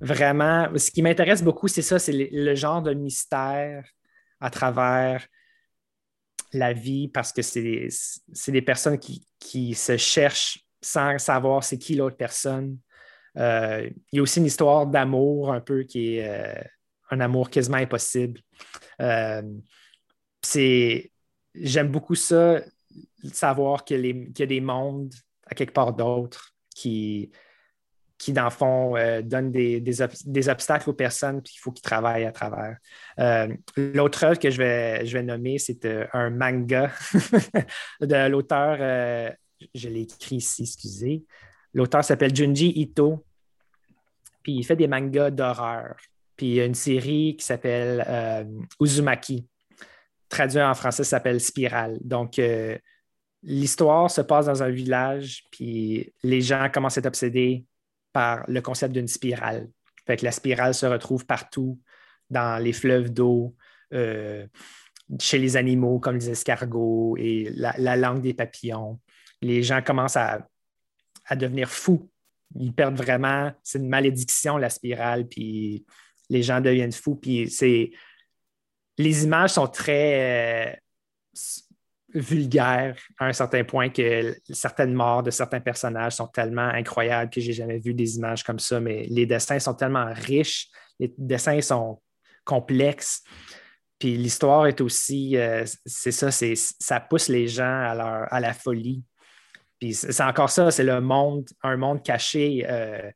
vraiment. 0.00 0.68
Ce 0.76 0.90
qui 0.90 1.02
m'intéresse 1.02 1.42
beaucoup, 1.42 1.68
c'est 1.68 1.82
ça, 1.82 1.98
c'est 1.98 2.12
le, 2.12 2.54
genre 2.54 2.80
de 2.80 2.94
mystère 2.94 3.84
à 4.40 4.50
travers 4.50 5.26
la 6.52 6.72
vie, 6.72 7.08
parce 7.08 7.32
que 7.32 7.42
c'est 7.42 8.52
des 8.52 8.62
personnes 8.62 8.98
qui, 8.98 9.74
se 9.74 9.96
cherchent 9.96 10.64
sans 10.80 11.18
savoir 11.18 11.64
c'est 11.64 11.76
qui 11.76 11.96
l'autre 11.96 12.16
personne. 12.16 12.78
Euh, 13.36 13.90
il 14.12 14.16
y 14.16 14.18
a 14.20 14.22
aussi 14.22 14.38
une 14.38 14.46
histoire 14.46 14.86
d'amour 14.86 15.52
un 15.52 15.60
peu 15.60 15.82
qui 15.82 16.16
est 16.16 16.28
euh, 16.28 16.62
un 17.10 17.20
amour 17.20 17.50
quasiment 17.50 17.76
impossible. 17.76 18.40
Euh, 19.00 19.42
j'aime 21.54 21.88
beaucoup 21.88 22.14
ça, 22.14 22.62
savoir 23.32 23.84
qu'il 23.84 24.32
y 24.36 24.42
a 24.42 24.46
des 24.46 24.60
mondes 24.60 25.14
à 25.46 25.54
quelque 25.54 25.72
part 25.72 25.92
d'autre 25.92 26.52
qui, 26.74 27.30
qui, 28.18 28.32
dans 28.32 28.44
le 28.44 28.50
fond, 28.50 28.96
euh, 28.96 29.22
donnent 29.22 29.52
des, 29.52 29.80
des, 29.80 30.48
obstacles 30.48 30.90
aux 30.90 30.94
personnes, 30.94 31.40
puis 31.40 31.54
il 31.56 31.60
faut 31.60 31.70
qu'ils 31.70 31.82
travaillent 31.82 32.24
à 32.24 32.32
travers. 32.32 32.76
Euh, 33.20 33.48
l'autre 33.76 34.24
œuvre 34.24 34.38
que 34.38 34.50
je 34.50 34.58
vais, 34.58 35.06
je 35.06 35.16
vais 35.16 35.22
nommer, 35.22 35.58
c'est 35.58 35.84
euh, 35.84 36.04
un 36.12 36.30
manga 36.30 36.90
de 38.00 38.28
l'auteur, 38.28 38.78
je 39.74 39.88
l'ai 39.88 40.02
écrit 40.02 40.36
ici, 40.36 40.62
excusez. 40.62 41.24
L'auteur 41.72 42.04
s'appelle 42.04 42.34
Junji 42.34 42.72
Ito, 42.76 43.24
puis 44.42 44.54
il 44.54 44.64
fait 44.64 44.76
des 44.76 44.88
mangas 44.88 45.30
d'horreur. 45.30 45.96
Puis 46.36 46.46
il 46.46 46.54
y 46.54 46.60
a 46.60 46.64
une 46.64 46.74
série 46.74 47.36
qui 47.36 47.44
s'appelle 47.44 48.46
Uzumaki. 48.80 49.46
Traduit 50.28 50.60
en 50.60 50.74
français, 50.74 51.04
ça 51.04 51.10
s'appelle 51.10 51.40
Spirale. 51.40 51.98
Donc, 52.00 52.40
l'histoire 53.42 54.10
se 54.10 54.20
passe 54.20 54.46
dans 54.46 54.62
un 54.62 54.70
village, 54.70 55.44
puis 55.50 56.12
les 56.22 56.40
gens 56.40 56.68
commencent 56.72 56.98
à 56.98 57.00
être 57.00 57.06
obsédés 57.06 57.64
par 58.12 58.44
le 58.48 58.60
concept 58.60 58.92
d'une 58.94 59.08
spirale. 59.08 59.68
Fait 60.06 60.22
la 60.22 60.32
spirale 60.32 60.74
se 60.74 60.86
retrouve 60.86 61.26
partout, 61.26 61.78
dans 62.30 62.62
les 62.62 62.72
fleuves 62.72 63.10
d'eau, 63.10 63.54
euh, 63.94 64.46
chez 65.18 65.38
les 65.38 65.56
animaux 65.56 65.98
comme 65.98 66.16
les 66.16 66.30
escargots 66.30 67.16
et 67.16 67.50
la, 67.54 67.96
langue 67.96 68.20
des 68.20 68.34
papillons. 68.34 69.00
les 69.40 69.62
gens 69.62 69.80
commencent 69.82 70.16
à, 70.16 70.46
devenir 71.36 71.70
fous. 71.70 72.10
Ils 72.58 72.72
perdent 72.72 72.96
vraiment, 72.96 73.52
c'est 73.62 73.78
une 73.78 73.88
malédiction, 73.88 74.56
la 74.56 74.70
spirale, 74.70 75.26
puis 75.28 75.84
les 76.30 76.42
gens 76.42 76.60
deviennent 76.60 76.92
fous. 76.92 77.16
Puis. 77.16 77.54
Les 79.00 79.22
images 79.22 79.50
sont 79.50 79.68
très 79.68 80.72
euh, 80.72 80.76
vulgaires 82.14 82.96
à 83.18 83.26
un 83.26 83.32
certain 83.32 83.64
point 83.64 83.90
que 83.90 84.34
certaines 84.50 84.94
morts 84.94 85.22
de 85.22 85.30
certains 85.30 85.60
personnages 85.60 86.14
sont 86.14 86.26
tellement 86.26 86.68
incroyables 86.68 87.30
que 87.30 87.40
j'ai 87.40 87.52
jamais 87.52 87.78
vu 87.78 87.92
des 87.94 88.16
images 88.16 88.42
comme 88.42 88.58
ça, 88.58 88.80
mais 88.80 89.04
les 89.10 89.26
dessins 89.26 89.58
sont 89.58 89.74
tellement 89.74 90.10
riches, 90.14 90.68
les 90.98 91.12
dessins 91.18 91.60
sont 91.60 92.00
complexes. 92.44 93.22
Puis 93.98 94.16
l'histoire 94.16 94.66
est 94.66 94.80
aussi, 94.80 95.36
euh, 95.36 95.64
c'est 95.84 96.12
ça, 96.12 96.30
ça 96.30 97.00
pousse 97.00 97.28
les 97.28 97.48
gens 97.48 97.64
à, 97.64 98.26
à 98.30 98.40
la 98.40 98.54
folie. 98.54 99.02
Puis 99.78 99.94
c'est 99.94 100.22
encore 100.22 100.50
ça, 100.50 100.70
c'est 100.70 100.84
le 100.84 101.00
monde, 101.00 101.46
un 101.62 101.76
monde 101.76 102.02
caché 102.02 102.64
euh, 102.68 103.10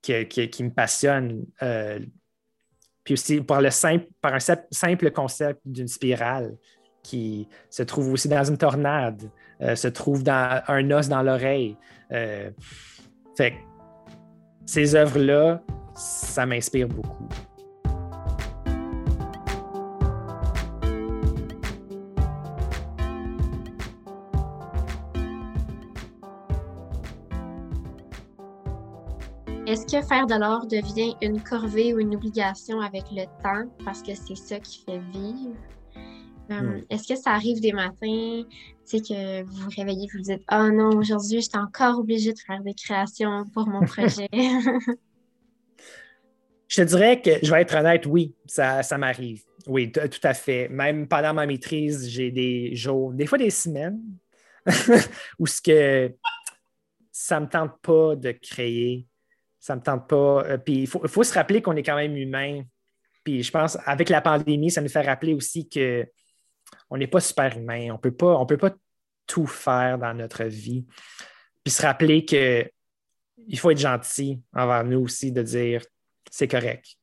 qui, 0.00 0.62
me 0.62 0.70
passionne. 0.70 1.44
Euh, 1.62 2.00
puis 3.04 3.14
aussi 3.14 3.40
par, 3.40 3.60
le 3.60 3.70
simple, 3.70 4.06
par 4.20 4.34
un 4.34 4.38
simple 4.70 5.10
concept 5.10 5.60
d'une 5.64 5.88
spirale 5.88 6.56
qui 7.02 7.48
se 7.70 7.82
trouve 7.82 8.12
aussi 8.12 8.28
dans 8.28 8.44
une 8.44 8.58
tornade, 8.58 9.30
se 9.60 9.88
trouve 9.88 10.22
dans 10.22 10.62
un 10.68 10.90
os 10.90 11.08
dans 11.08 11.22
l'oreille. 11.22 11.76
fait 12.10 13.54
ces 14.64 14.94
œuvres-là, 14.94 15.60
ça 15.94 16.46
m'inspire 16.46 16.88
beaucoup. 16.88 17.28
Est-ce 29.72 29.86
que 29.86 30.06
faire 30.06 30.26
de 30.26 30.34
l'or 30.34 30.66
devient 30.66 31.14
une 31.22 31.40
corvée 31.40 31.94
ou 31.94 31.98
une 31.98 32.14
obligation 32.14 32.80
avec 32.80 33.04
le 33.10 33.24
temps? 33.42 33.70
Parce 33.84 34.02
que 34.02 34.14
c'est 34.14 34.36
ça 34.36 34.60
qui 34.60 34.82
fait 34.84 34.98
vivre? 35.12 35.54
Est-ce 36.90 37.08
que 37.08 37.16
ça 37.16 37.30
arrive 37.30 37.60
des 37.60 37.72
matins, 37.72 37.96
tu 38.00 38.46
sais, 38.84 39.00
que 39.00 39.42
vous 39.44 39.64
vous 39.64 39.70
réveillez 39.76 40.04
et 40.04 40.08
vous 40.12 40.18
vous 40.18 40.24
dites 40.24 40.42
Oh 40.50 40.70
non, 40.72 40.90
aujourd'hui, 40.96 41.40
je 41.40 41.48
suis 41.48 41.58
encore 41.58 41.98
obligée 41.98 42.32
de 42.32 42.38
faire 42.38 42.62
des 42.62 42.74
créations 42.74 43.44
pour 43.52 43.66
mon 43.66 43.80
projet? 43.86 44.28
je 46.68 46.76
te 46.76 46.82
dirais 46.82 47.20
que, 47.20 47.30
je 47.42 47.50
vais 47.50 47.62
être 47.62 47.76
honnête, 47.76 48.06
oui, 48.06 48.34
ça, 48.46 48.82
ça 48.82 48.98
m'arrive. 48.98 49.42
Oui, 49.66 49.92
tout 49.92 50.00
à 50.22 50.34
fait. 50.34 50.68
Même 50.68 51.06
pendant 51.06 51.34
ma 51.34 51.46
maîtrise, 51.46 52.08
j'ai 52.08 52.30
des 52.30 52.74
jours, 52.74 53.12
des 53.12 53.26
fois 53.26 53.38
des 53.38 53.50
semaines, 53.50 54.00
où 55.38 55.46
ce 55.46 55.60
que 55.60 56.12
ça 57.12 57.38
ne 57.38 57.46
me 57.46 57.50
tente 57.50 57.80
pas 57.80 58.16
de 58.16 58.32
créer 58.32 59.06
ça 59.62 59.74
ne 59.74 59.78
me 59.78 59.84
tente 59.84 60.08
pas. 60.08 60.44
Euh, 60.44 60.58
puis 60.58 60.80
il 60.80 60.86
faut, 60.88 61.22
se 61.22 61.32
rappeler 61.32 61.62
qu'on 61.62 61.76
est 61.76 61.84
quand 61.84 61.94
même 61.94 62.16
humain. 62.16 62.64
Puis 63.22 63.44
je 63.44 63.52
pense, 63.52 63.78
avec 63.86 64.08
la 64.08 64.20
pandémie, 64.20 64.72
ça 64.72 64.80
nous 64.80 64.88
fait 64.88 65.02
rappeler 65.02 65.34
aussi 65.34 65.68
qu'on 66.92 66.98
n'est 66.98 67.06
pas 67.06 67.20
super 67.20 67.56
humain. 67.56 67.88
On 67.90 67.96
peut 67.96 68.14
pas, 68.14 68.36
on 68.36 68.44
peut 68.44 68.58
pas 68.58 68.74
tout 69.26 69.46
faire 69.46 69.96
dans 69.98 70.12
notre 70.12 70.44
vie. 70.44 70.84
Puis 71.64 71.72
se 71.72 71.80
rappeler 71.80 72.26
qu'il 72.26 72.70
faut 73.56 73.70
être 73.70 73.78
gentil 73.78 74.42
envers 74.52 74.84
nous 74.84 75.00
aussi, 75.00 75.32
de 75.32 75.42
dire 75.42 75.82
c'est 76.30 76.48
correct. 76.48 76.96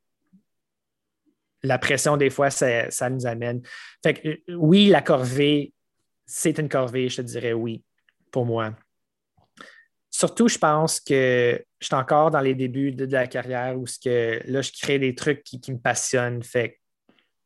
La 1.64 1.80
pression, 1.80 2.18
des 2.18 2.30
fois, 2.30 2.52
ça, 2.52 2.92
ça 2.92 3.10
nous 3.10 3.26
amène. 3.26 3.64
Fait 4.04 4.14
que, 4.14 4.28
euh, 4.28 4.56
oui, 4.56 4.90
la 4.90 5.02
corvée, 5.02 5.74
c'est 6.28 6.60
une 6.60 6.70
corvée, 6.70 7.10
je 7.10 7.18
te 7.18 7.22
dirais 7.24 7.54
oui, 7.54 7.84
pour 8.30 8.46
moi. 8.46 8.76
Surtout, 10.12 10.48
je 10.48 10.60
pense 10.60 11.00
que 11.00 11.66
je 11.80 11.86
suis 11.86 11.96
encore 11.96 12.30
dans 12.30 12.42
les 12.42 12.54
débuts 12.54 12.92
de, 12.92 13.06
la 13.06 13.26
carrière 13.26 13.78
où 13.78 13.88
ce 13.88 13.98
que, 13.98 14.40
là, 14.46 14.62
je 14.62 14.72
crée 14.72 15.00
des 15.00 15.16
trucs 15.16 15.44
qui, 15.44 15.60
me 15.72 15.80
passionnent. 15.80 16.44
Fait 16.44 16.79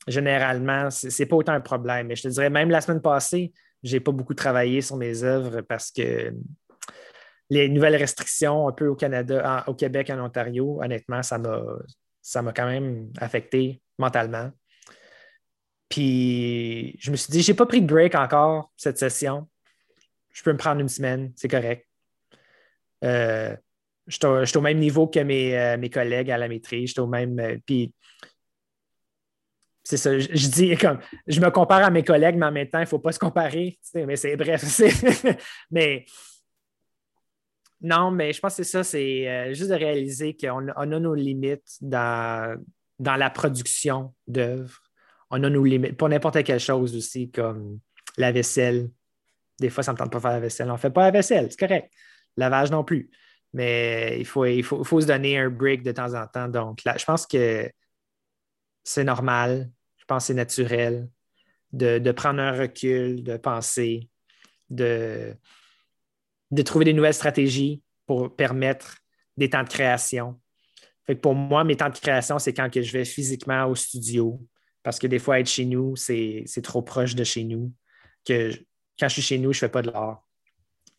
généralement, 0.08 0.90
ce 0.90 1.08
n'est 1.08 1.26
pas 1.28 1.36
autant 1.36 1.54
un 1.54 1.62
problème. 1.62 2.08
Mais 2.08 2.16
je 2.16 2.24
te 2.24 2.28
dirais, 2.28 2.50
même 2.50 2.70
la 2.70 2.82
semaine 2.82 3.02
passée, 3.02 3.54
je 3.84 3.96
n'ai 3.96 4.00
pas 4.00 4.12
beaucoup 4.12 4.34
travaillé 4.34 4.82
sur 4.82 4.98
mes 4.98 5.24
œuvres 5.24 5.62
parce 5.62 5.92
que 5.92 6.34
les 7.50 7.70
nouvelles 7.70 7.96
restrictions 7.96 8.68
un 8.68 8.72
peu 8.72 8.88
au 8.88 8.96
Canada, 8.96 9.64
au 9.68 9.74
Québec, 9.74 10.10
en 10.10 10.24
Ontario, 10.24 10.82
honnêtement, 10.82 11.22
ça 11.22 11.38
m'a, 11.38 11.62
ça 12.22 12.42
m'a 12.42 12.54
quand 12.54 12.66
même 12.66 13.12
affecté 13.18 13.82
mentalement. 14.00 14.52
Puis 15.90 16.96
je 17.00 17.12
me 17.12 17.16
suis 17.16 17.32
dit, 17.32 17.42
je 17.42 17.52
n'ai 17.52 17.56
pas 17.56 17.66
pris 17.66 17.82
de 17.82 17.88
break 17.88 18.16
encore 18.16 18.72
cette 18.76 18.98
session. 18.98 19.48
Je 20.32 20.42
peux 20.42 20.52
me 20.52 20.58
prendre 20.58 20.82
une 20.82 20.90
semaine, 20.90 21.32
c'est 21.36 21.48
correct. 21.48 21.88
Euh, 23.04 23.56
je 24.08 24.46
suis 24.46 24.58
au 24.58 24.62
même 24.62 24.80
niveau 24.80 25.08
que 25.08 25.20
mes, 25.20 25.58
euh, 25.58 25.78
mes 25.78 25.90
collègues 25.90 26.32
à 26.32 26.38
la 26.38 26.48
maîtrise. 26.48 26.94
Je 26.96 27.02
au 27.02 27.08
même. 27.08 27.40
Euh, 27.40 27.58
puis, 27.66 27.94
c'est 29.84 29.98
ça, 29.98 30.18
je, 30.18 30.48
dis 30.48 30.78
comme 30.78 31.00
je 31.28 31.40
me 31.42 31.50
compare 31.50 31.84
à 31.84 31.90
mes 31.90 32.04
collègues, 32.04 32.36
mais 32.36 32.46
en 32.46 32.52
même 32.52 32.70
temps, 32.70 32.80
il 32.80 32.84
ne 32.84 32.88
faut 32.88 33.00
pas 33.00 33.12
se 33.12 33.20
comparer. 33.20 33.78
Mais 33.94 34.16
c'est 34.16 34.38
bref. 34.38 34.64
mais 35.72 36.06
non, 37.82 38.12
mais 38.12 38.32
je 38.32 38.40
pense 38.40 38.56
que 38.56 38.64
c'est 38.64 38.72
ça, 38.72 38.84
c'est 38.84 39.54
juste 39.54 39.70
de 39.70 39.76
réaliser 39.76 40.38
qu'on 40.38 40.70
a 40.70 40.86
nos 40.86 41.14
limites 41.14 41.78
dans, 41.82 42.58
dans 42.98 43.18
la 43.18 43.30
production 43.30 44.14
d'œuvres. 44.26 44.80
On 45.30 45.44
a 45.44 45.50
nos 45.50 45.66
limites 45.66 45.98
pour 45.98 46.08
n'importe 46.08 46.44
quelle 46.44 46.62
chose 46.62 46.96
aussi, 46.96 47.30
comme 47.30 47.80
la 48.18 48.32
vaisselle. 48.32 48.90
Des 49.60 49.70
fois, 49.70 49.84
ça 49.84 49.92
ne 49.92 49.96
me 49.96 50.00
tente 50.00 50.12
pas 50.12 50.20
de 50.20 50.22
faire 50.22 50.32
la 50.32 50.40
vaisselle. 50.40 50.70
On 50.70 50.74
ne 50.74 50.78
fait 50.78 50.92
pas 50.92 51.04
la 51.04 51.12
vaisselle, 51.12 51.48
c'est 51.50 51.60
correct 51.60 51.92
lavage 52.38 52.72
non 52.72 52.84
plus. 52.84 53.10
Mais 53.54 54.16
il 54.20 54.26
faut, 54.26 54.46
il 54.46 54.64
faut, 54.64 55.02
se 55.02 55.06
donner 55.06 55.38
un 55.38 55.50
break 55.50 55.84
de 55.84 55.92
temps 55.92 56.14
en 56.16 56.26
temps. 56.28 56.48
Donc, 56.48 56.84
là, 56.84 56.96
je 56.98 57.06
pense 57.06 57.28
que 57.28 57.70
c'est 58.84 59.04
normal, 59.04 59.70
je 59.98 60.06
pense 60.06 60.24
que 60.24 60.28
c'est 60.28 60.34
naturel 60.34 61.10
de, 61.72 62.12
prendre 62.12 62.40
un 62.42 62.52
recul, 62.52 63.24
de 63.24 63.38
penser, 63.38 64.10
de, 64.70 65.36
de 66.52 66.62
trouver 66.62 66.86
des 66.86 66.94
nouvelles 66.94 67.14
stratégies 67.14 67.82
pour 68.06 68.36
permettre 68.36 68.98
des 69.38 69.50
temps 69.50 69.64
de 69.64 69.70
création. 69.70 70.40
Fait 71.06 71.16
pour 71.16 71.36
moi, 71.36 71.64
mes 71.64 71.76
temps 71.76 71.90
de 71.90 71.98
création, 71.98 72.40
c'est 72.40 72.54
quand 72.54 72.70
que 72.70 72.82
je 72.82 72.92
vais 72.92 73.06
physiquement 73.06 73.66
au 73.66 73.76
studio. 73.76 74.40
Parce 74.84 75.00
que 75.00 75.08
des 75.08 75.20
fois, 75.20 75.40
être 75.40 75.50
chez 75.50 75.66
nous, 75.66 75.96
c'est 75.96 76.46
trop 76.62 76.82
proche 76.82 77.16
de 77.16 77.24
chez 77.24 77.44
nous. 77.44 77.74
Que 78.26 78.52
quand 79.00 79.08
je 79.08 79.14
suis 79.14 79.22
chez 79.22 79.38
nous, 79.38 79.54
je 79.54 79.58
ne 79.58 79.60
fais 79.62 79.70
pas 79.70 79.82
de 79.82 79.90
l'art 79.90 80.24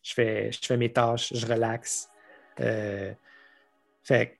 je 0.05 0.13
fais, 0.13 0.51
je 0.51 0.59
fais 0.61 0.77
mes 0.77 0.93
tâches, 0.93 1.33
je 1.33 1.45
relaxe. 1.47 2.07
Euh, 2.59 3.11
fait, 4.03 4.37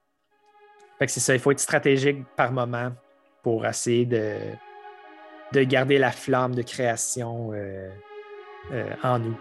que 1.00 1.08
c'est 1.08 1.20
ça, 1.20 1.34
il 1.34 1.40
faut 1.40 1.52
être 1.52 1.60
stratégique 1.60 2.24
par 2.36 2.52
moment 2.52 2.92
pour 3.46 3.64
essayer 3.64 4.08
de, 4.08 4.38
de 5.54 5.62
garder 5.62 6.00
la 6.00 6.10
flamme 6.10 6.56
de 6.56 6.64
création 6.64 7.52
euh, 7.54 7.92
euh, 8.72 8.90
en 9.04 9.20
nous. 9.20 9.38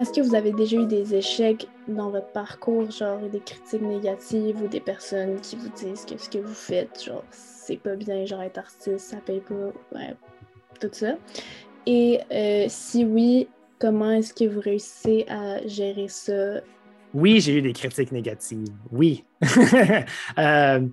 Est-ce 0.00 0.12
que 0.12 0.20
vous 0.20 0.34
avez 0.34 0.50
déjà 0.50 0.78
eu 0.78 0.86
des 0.86 1.14
échecs 1.14 1.68
dans 1.86 2.10
votre 2.10 2.32
parcours, 2.32 2.90
genre 2.90 3.20
des 3.30 3.38
critiques 3.38 3.82
négatives 3.82 4.60
ou 4.60 4.66
des 4.66 4.80
personnes 4.80 5.40
qui 5.40 5.54
vous 5.54 5.68
disent 5.68 6.04
que 6.04 6.18
ce 6.18 6.28
que 6.28 6.38
vous 6.38 6.54
faites, 6.54 7.04
genre 7.04 7.22
c'est 7.30 7.76
pas 7.76 7.94
bien, 7.94 8.26
genre 8.26 8.42
être 8.42 8.58
artiste, 8.58 8.98
ça 8.98 9.18
paye 9.18 9.42
pas, 9.42 9.72
ouais, 9.96 10.16
tout 10.80 10.90
ça? 10.90 11.14
Et 11.86 12.18
euh, 12.32 12.64
si 12.68 13.04
oui, 13.04 13.48
comment 13.78 14.10
est-ce 14.10 14.34
que 14.34 14.44
vous 14.44 14.60
réussissez 14.60 15.24
à 15.28 15.64
gérer 15.68 16.08
ça? 16.08 16.62
Oui, 17.16 17.40
j'ai 17.40 17.54
eu 17.54 17.62
des 17.62 17.72
critiques 17.72 18.12
négatives, 18.12 18.68
oui. 18.92 19.24
Euh, 20.38 20.86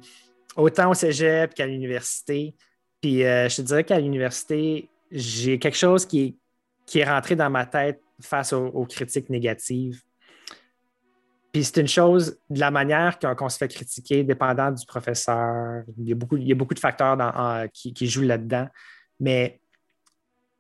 autant 0.56 0.92
au 0.92 0.94
cégep 0.94 1.54
qu'à 1.54 1.68
l'université. 1.68 2.56
Puis 3.02 3.26
euh, 3.26 3.50
je 3.50 3.58
te 3.58 3.62
dirais 3.64 3.84
qu'à 3.84 4.00
l'université, 4.00 4.90
j'ai 5.12 5.60
quelque 5.60 5.76
chose 5.76 6.06
qui 6.06 6.38
est 6.96 7.04
rentré 7.04 7.36
dans 7.36 7.50
ma 7.50 7.66
tête 7.66 8.00
face 8.22 8.54
aux 8.54 8.86
critiques 8.86 9.30
négatives. 9.30 10.02
Puis 11.52 11.66
c'est 11.66 11.82
une 11.82 11.90
chose, 11.90 12.40
de 12.50 12.60
la 12.60 12.72
manière 12.72 13.20
qu'on 13.20 13.50
se 13.50 13.58
fait 13.58 13.68
critiquer, 13.68 14.24
dépendant 14.24 14.72
du 14.72 14.86
professeur. 14.86 15.84
Il 15.98 16.08
y 16.08 16.14
a 16.14 16.16
beaucoup, 16.16 16.38
il 16.38 16.48
y 16.48 16.54
a 16.54 16.56
beaucoup 16.56 16.74
de 16.74 16.80
facteurs 16.80 17.18
qui, 17.74 18.08
jouent 18.08 18.22
là-dedans. 18.22 18.68
Mais 19.20 19.60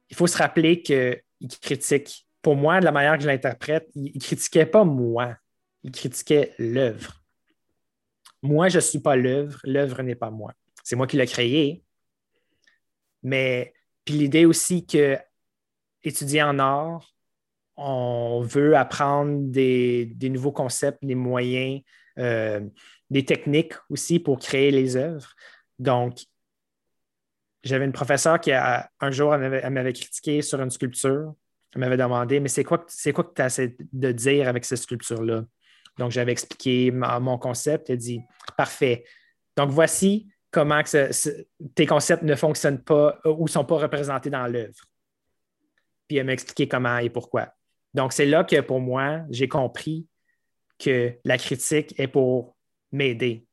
il 0.09 0.17
faut 0.17 0.27
se 0.27 0.37
rappeler 0.37 0.81
qu'il 0.81 1.21
critique, 1.61 2.27
pour 2.41 2.57
moi, 2.57 2.81
de 2.81 2.85
la 2.85 2.91
manière 2.91 3.15
que 3.15 3.23
je 3.23 3.27
l'interprète, 3.27 3.87
il 3.95 4.11
ne 4.13 4.19
critiquait 4.19 4.65
pas 4.65 4.83
moi, 4.83 5.37
il 5.83 5.91
critiquait 5.91 6.53
l'œuvre. 6.57 7.21
Moi, 8.41 8.69
je 8.69 8.77
ne 8.77 8.81
suis 8.81 8.99
pas 8.99 9.15
l'œuvre, 9.15 9.59
l'œuvre 9.63 10.01
n'est 10.01 10.15
pas 10.15 10.29
moi. 10.29 10.53
C'est 10.83 10.95
moi 10.95 11.07
qui 11.07 11.17
l'ai 11.17 11.27
créé. 11.27 11.83
Mais 13.21 13.73
puis 14.03 14.15
l'idée 14.15 14.45
aussi 14.45 14.85
que 14.85 15.17
étudier 16.03 16.43
en 16.43 16.59
art, 16.59 17.13
on 17.75 18.41
veut 18.41 18.75
apprendre 18.75 19.49
des, 19.49 20.15
nouveaux 20.21 20.51
concepts, 20.51 21.03
des 21.03 21.15
moyens, 21.15 21.81
euh, 22.19 22.61
des 23.09 23.25
techniques 23.25 23.73
aussi 23.89 24.19
pour 24.19 24.39
créer 24.39 24.71
les 24.71 24.95
œuvres. 24.95 25.33
Donc, 25.79 26.19
j'avais 27.63 27.85
une 27.85 27.93
professeure 27.93 28.39
qui, 28.39 28.51
a, 28.51 28.89
un 28.99 29.11
jour, 29.11 29.33
elle 29.33 29.71
m'avait 29.71 29.93
critiqué 29.93 30.41
sur 30.41 30.61
une 30.61 30.69
sculpture. 30.69 31.33
Elle 31.73 31.79
m'avait 31.79 31.97
demandé, 31.97 32.39
mais 32.39 32.49
c'est 32.49 32.63
quoi, 32.63 32.83
c'est 32.87 33.13
quoi 33.13 33.23
que 33.23 33.33
tu 33.33 33.41
as 33.41 33.67
de 33.93 34.11
dire 34.11 34.47
avec 34.47 34.65
cette 34.65 34.79
sculpture-là? 34.79 35.45
Donc, 35.97 36.11
j'avais 36.11 36.31
expliqué 36.31 36.91
mon 36.91 37.37
concept. 37.37 37.89
Elle 37.89 37.97
dit, 37.97 38.21
parfait. 38.57 39.03
Donc, 39.55 39.69
voici 39.69 40.29
comment 40.51 40.81
tes 41.75 41.85
concepts 41.85 42.23
ne 42.23 42.35
fonctionnent 42.35 42.83
pas 42.83 43.19
ou 43.25 43.43
ne 43.43 43.49
sont 43.49 43.65
pas 43.65 43.77
représentés 43.77 44.29
dans 44.29 44.47
l'œuvre. 44.47 44.85
Puis 46.07 46.17
elle 46.17 46.25
m'a 46.25 46.33
expliqué 46.33 46.67
comment 46.67 46.97
et 46.97 47.09
pourquoi. 47.09 47.53
Donc, 47.93 48.13
c'est 48.13 48.25
là 48.25 48.43
que 48.43 48.59
pour 48.61 48.79
moi, 48.79 49.21
j'ai 49.29 49.47
compris 49.47 50.07
que 50.79 51.13
la 51.23 51.37
critique 51.37 51.97
est 51.99 52.07
pour 52.07 52.55
m'aider. 52.91 53.45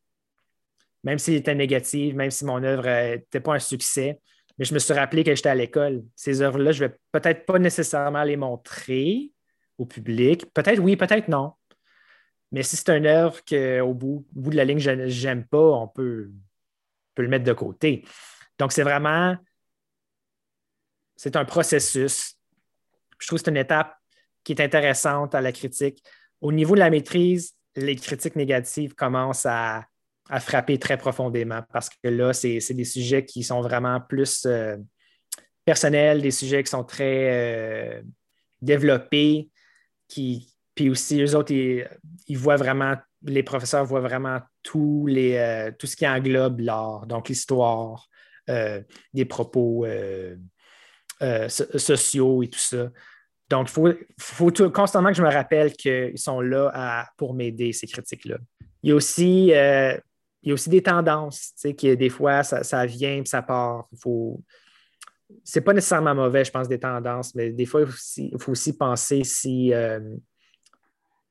Même 1.04 1.18
s'il 1.18 1.34
était 1.34 1.54
négative, 1.54 2.14
même 2.16 2.30
si 2.30 2.44
mon 2.44 2.62
œuvre 2.62 2.84
n'était 2.84 3.40
pas 3.40 3.54
un 3.54 3.58
succès, 3.58 4.20
mais 4.58 4.64
je 4.64 4.74
me 4.74 4.78
suis 4.78 4.92
rappelé 4.92 5.24
que 5.24 5.34
j'étais 5.34 5.48
à 5.48 5.54
l'école. 5.54 6.02
Ces 6.16 6.42
œuvres-là, 6.42 6.72
je 6.72 6.84
ne 6.84 6.88
vais 6.88 6.94
peut-être 7.12 7.46
pas 7.46 7.58
nécessairement 7.58 8.24
les 8.24 8.36
montrer 8.36 9.30
au 9.78 9.86
public. 9.86 10.52
Peut-être 10.52 10.80
oui, 10.80 10.96
peut-être 10.96 11.28
non. 11.28 11.52
Mais 12.52 12.62
si 12.62 12.76
c'est 12.76 12.96
une 12.96 13.06
œuvre 13.06 13.40
qu'au 13.44 13.94
bout, 13.94 14.26
au 14.36 14.40
bout 14.40 14.50
de 14.50 14.56
la 14.56 14.64
ligne, 14.64 14.78
je 14.78 15.26
n'aime 15.26 15.46
pas, 15.46 15.58
on 15.58 15.88
peut, 15.88 16.30
peut 17.14 17.22
le 17.22 17.28
mettre 17.28 17.44
de 17.44 17.52
côté. 17.52 18.04
Donc, 18.58 18.72
c'est 18.72 18.82
vraiment, 18.82 19.36
c'est 21.16 21.36
un 21.36 21.44
processus. 21.44 22.36
Je 23.18 23.26
trouve 23.26 23.38
que 23.38 23.44
c'est 23.44 23.50
une 23.50 23.56
étape 23.56 23.94
qui 24.42 24.52
est 24.52 24.60
intéressante 24.60 25.34
à 25.34 25.40
la 25.40 25.52
critique. 25.52 26.02
Au 26.40 26.52
niveau 26.52 26.74
de 26.74 26.80
la 26.80 26.90
maîtrise, 26.90 27.54
les 27.76 27.96
critiques 27.96 28.36
négatives 28.36 28.94
commencent 28.94 29.46
à, 29.46 29.86
frapper 30.38 30.78
très 30.78 30.96
profondément 30.96 31.60
parce 31.72 31.88
que 31.88 32.08
là, 32.08 32.32
c'est 32.32 32.72
des 32.72 32.84
sujets 32.84 33.24
qui 33.24 33.42
sont 33.42 33.62
vraiment 33.62 34.00
plus 34.00 34.46
euh, 34.46 34.76
personnels, 35.64 36.22
des 36.22 36.30
sujets 36.30 36.62
qui 36.62 36.70
sont 36.70 36.84
très 36.84 37.98
euh, 37.98 38.02
développés, 38.62 39.50
qui, 40.06 40.54
puis 40.74 40.90
aussi, 40.90 41.22
eux 41.22 41.36
autres, 41.36 41.52
ils, 41.52 42.38
voient 42.38 42.56
vraiment, 42.56 42.94
les 43.22 43.42
professeurs 43.42 43.84
voient 43.84 44.00
vraiment 44.00 44.40
tout, 44.62 45.06
les, 45.08 45.36
euh, 45.36 45.70
tout 45.78 45.86
ce 45.86 45.96
qui 45.96 46.06
englobe 46.06 46.60
l'art, 46.60 47.06
donc 47.06 47.28
l'histoire, 47.28 48.08
des 48.48 49.24
propos 49.24 49.86
sociaux 51.48 52.42
et 52.42 52.48
tout 52.48 52.58
ça. 52.58 52.90
Donc, 53.50 53.68
il 53.76 53.96
faut, 54.18 54.70
constamment 54.70 55.08
que 55.08 55.16
je 55.16 55.22
me 55.22 55.28
rappelle 55.28 55.72
qu'ils 55.72 56.18
sont 56.18 56.40
là 56.40 57.04
pour 57.16 57.34
m'aider, 57.34 57.72
ces 57.72 57.88
critiques-là. 57.88 58.38
Il 58.82 58.90
y 58.90 58.92
a 58.92 58.94
aussi, 58.94 59.52
euh, 59.52 59.96
il 60.42 60.50
y 60.50 60.52
aussi 60.52 60.70
des 60.70 60.82
tendances, 60.82 61.52
tu 61.54 61.68
sais, 61.68 61.74
que 61.74 61.94
des 61.94 62.08
fois, 62.08 62.44
ça, 62.44 62.86
vient 62.86 63.16
et 63.16 63.24
ça 63.26 63.42
part. 63.42 63.88
Faut... 64.00 64.40
C'est 65.42 65.60
pas 65.60 65.72
nécessairement 65.72 66.14
mauvais, 66.14 66.44
je 66.44 66.52
pense, 66.52 66.68
des 66.68 66.78
tendances, 66.78 67.34
mais 67.34 67.50
des 67.50 67.66
fois, 67.66 67.82
il 68.16 68.38
faut 68.38 68.52
aussi, 68.52 68.76
penser 68.76 69.24
si. 69.24 69.74
Euh, 69.74 69.98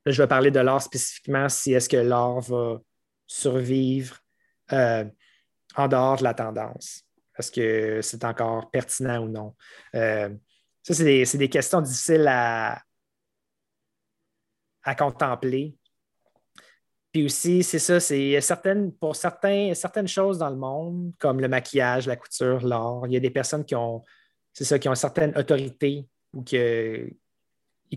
je 0.06 0.22
vais 0.22 0.28
parler 0.28 0.52
de 0.52 0.60
l'art 0.60 0.82
spécifiquement, 0.82 1.50
si 1.50 1.74
est-ce 1.74 1.90
que 1.90 1.98
l'art 1.98 2.42
va 2.42 2.80
survivre 3.28 4.18
euh, 4.74 5.06
en 5.76 5.88
dehors 5.88 6.18
de 6.18 6.24
la 6.24 6.34
tendance. 6.34 7.04
Est-ce 7.38 7.52
que 7.52 8.02
c'est 8.02 8.24
encore 8.26 8.70
pertinent 8.72 9.24
ou 9.24 9.30
non? 9.30 9.56
Ça, 9.94 10.94
c'est 10.94 11.38
des, 11.38 11.50
questions 11.50 11.82
difficiles 11.82 12.28
à, 12.28 12.82
à 14.84 14.96
contempler. 14.96 15.78
Puis 17.12 17.26
aussi, 17.26 17.64
c'est 17.64 17.80
ça, 17.80 18.00
c'est 18.00 18.40
certaines, 18.42 18.92
pour 18.94 19.16
certains, 19.16 19.74
certaines 19.74 20.08
choses 20.08 20.38
dans 20.38 20.50
le 20.50 20.56
monde, 20.56 21.14
comme 21.20 21.40
le 21.40 21.48
maquillage, 21.48 22.08
la 22.08 22.16
couture, 22.16 22.66
l'art, 22.66 23.02
il 23.06 23.14
y 23.14 23.18
a 23.18 23.20
des 23.20 23.30
personnes 23.30 23.66
qui 23.66 23.76
ont, 23.76 24.04
c'est 24.54 24.66
ça, 24.66 24.78
qui 24.78 24.88
ont 24.88 24.92
une 24.92 24.96
certaine 24.96 25.38
autorité 25.38 26.08
ou 26.34 26.44
qui 26.44 26.58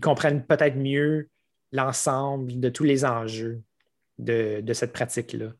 comprennent 0.01 0.45
peut-être 0.45 0.75
mieux 0.75 1.29
l'ensemble 1.73 2.59
de 2.59 2.69
tous 2.69 2.85
les 2.85 3.03
enjeux 3.03 3.61
de, 4.19 4.63
cette 4.73 4.93
pratique-là. 4.93 5.51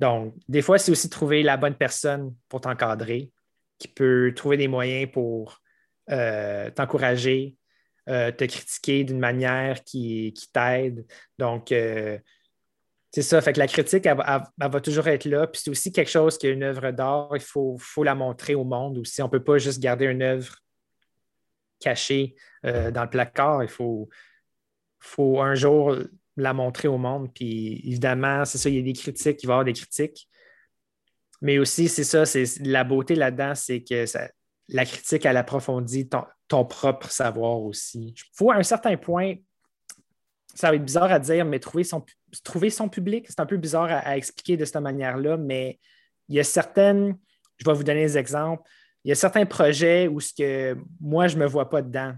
Donc, 0.00 0.34
des 0.48 0.62
fois, 0.62 0.78
c'est 0.78 0.92
aussi 0.92 1.10
trouver 1.10 1.42
la 1.42 1.56
bonne 1.56 1.74
personne 1.74 2.34
pour 2.48 2.60
t'encadrer, 2.60 3.30
qui 3.78 3.88
peut 3.88 4.32
trouver 4.34 4.56
des 4.56 4.68
moyens 4.68 5.10
pour 5.12 5.60
euh, 6.10 6.70
t'encourager, 6.70 7.56
euh, 8.08 8.30
te 8.30 8.44
critiquer 8.44 9.04
d'une 9.04 9.18
manière 9.18 9.82
qui, 9.82 10.32
t'aide. 10.52 11.04
Donc, 11.38 11.72
euh, 11.72 12.18
c'est 13.10 13.22
ça. 13.22 13.40
Fait 13.40 13.52
que 13.52 13.58
la 13.58 13.66
critique, 13.66 14.06
elle, 14.06 14.16
va 14.16 14.80
toujours 14.80 15.08
être 15.08 15.24
là. 15.24 15.46
Puis 15.48 15.62
c'est 15.64 15.70
aussi 15.70 15.92
quelque 15.92 16.10
chose 16.10 16.38
qui 16.38 16.46
est 16.46 16.52
une 16.52 16.62
œuvre 16.64 16.90
d'art. 16.92 17.30
Il 17.34 17.40
faut, 17.40 17.76
faut, 17.78 18.04
la 18.04 18.14
montrer 18.14 18.54
au 18.54 18.64
monde 18.64 18.98
aussi. 18.98 19.20
On 19.22 19.26
ne 19.26 19.30
peut 19.30 19.42
pas 19.42 19.58
juste 19.58 19.80
garder 19.80 20.06
une 20.06 20.22
œuvre 20.22 20.56
cachée 21.80 22.34
dans 22.62 23.02
le 23.02 23.10
placard. 23.10 23.62
Il 23.62 23.68
faut, 23.68 24.08
faut 25.04 25.40
un 25.40 25.54
jour 25.54 25.96
la 26.36 26.52
montrer 26.52 26.88
au 26.88 26.98
monde. 26.98 27.32
Puis 27.34 27.80
évidemment, 27.84 28.44
c'est 28.44 28.58
ça, 28.58 28.68
il 28.68 28.76
y 28.76 28.78
a 28.78 28.82
des 28.82 28.92
critiques, 28.92 29.42
il 29.42 29.46
va 29.46 29.52
y 29.52 29.54
avoir 29.54 29.64
des 29.64 29.72
critiques. 29.72 30.28
Mais 31.40 31.58
aussi, 31.58 31.88
c'est 31.88 32.04
ça, 32.04 32.24
c'est 32.24 32.44
la 32.60 32.84
beauté 32.84 33.14
là-dedans, 33.14 33.54
c'est 33.54 33.82
que 33.82 34.04
la 34.68 34.86
critique, 34.86 35.26
elle 35.26 35.36
approfondit 35.36 36.08
ton, 36.08 36.64
propre 36.64 37.10
savoir 37.10 37.60
aussi. 37.60 38.14
Il 38.16 38.22
faut 38.32 38.50
à 38.50 38.56
un 38.56 38.62
certain 38.62 38.96
point, 38.96 39.34
ça 40.54 40.70
va 40.70 40.76
être 40.76 40.84
bizarre 40.84 41.10
à 41.12 41.18
dire, 41.18 41.44
mais 41.44 41.58
trouver 41.58 41.84
son, 41.84 42.04
trouver 42.44 42.70
son 42.70 42.88
public, 42.88 43.26
c'est 43.28 43.40
un 43.40 43.46
peu 43.46 43.56
bizarre 43.56 43.88
à, 43.90 44.16
expliquer 44.16 44.56
de 44.56 44.64
cette 44.64 44.76
manière-là, 44.76 45.36
mais 45.36 45.78
il 46.28 46.36
y 46.36 46.40
a 46.40 46.44
certaines, 46.44 47.18
je 47.58 47.64
vais 47.66 47.74
vous 47.74 47.84
donner 47.84 48.06
des 48.06 48.16
exemples, 48.16 48.62
il 49.04 49.08
y 49.10 49.12
a 49.12 49.16
certains 49.16 49.44
projets 49.44 50.08
où 50.08 50.20
ce 50.20 50.32
que 50.32 50.78
moi, 51.00 51.28
je 51.28 51.36
ne 51.36 51.42
me 51.42 51.46
vois 51.46 51.68
pas 51.68 51.82
dedans. 51.82 52.14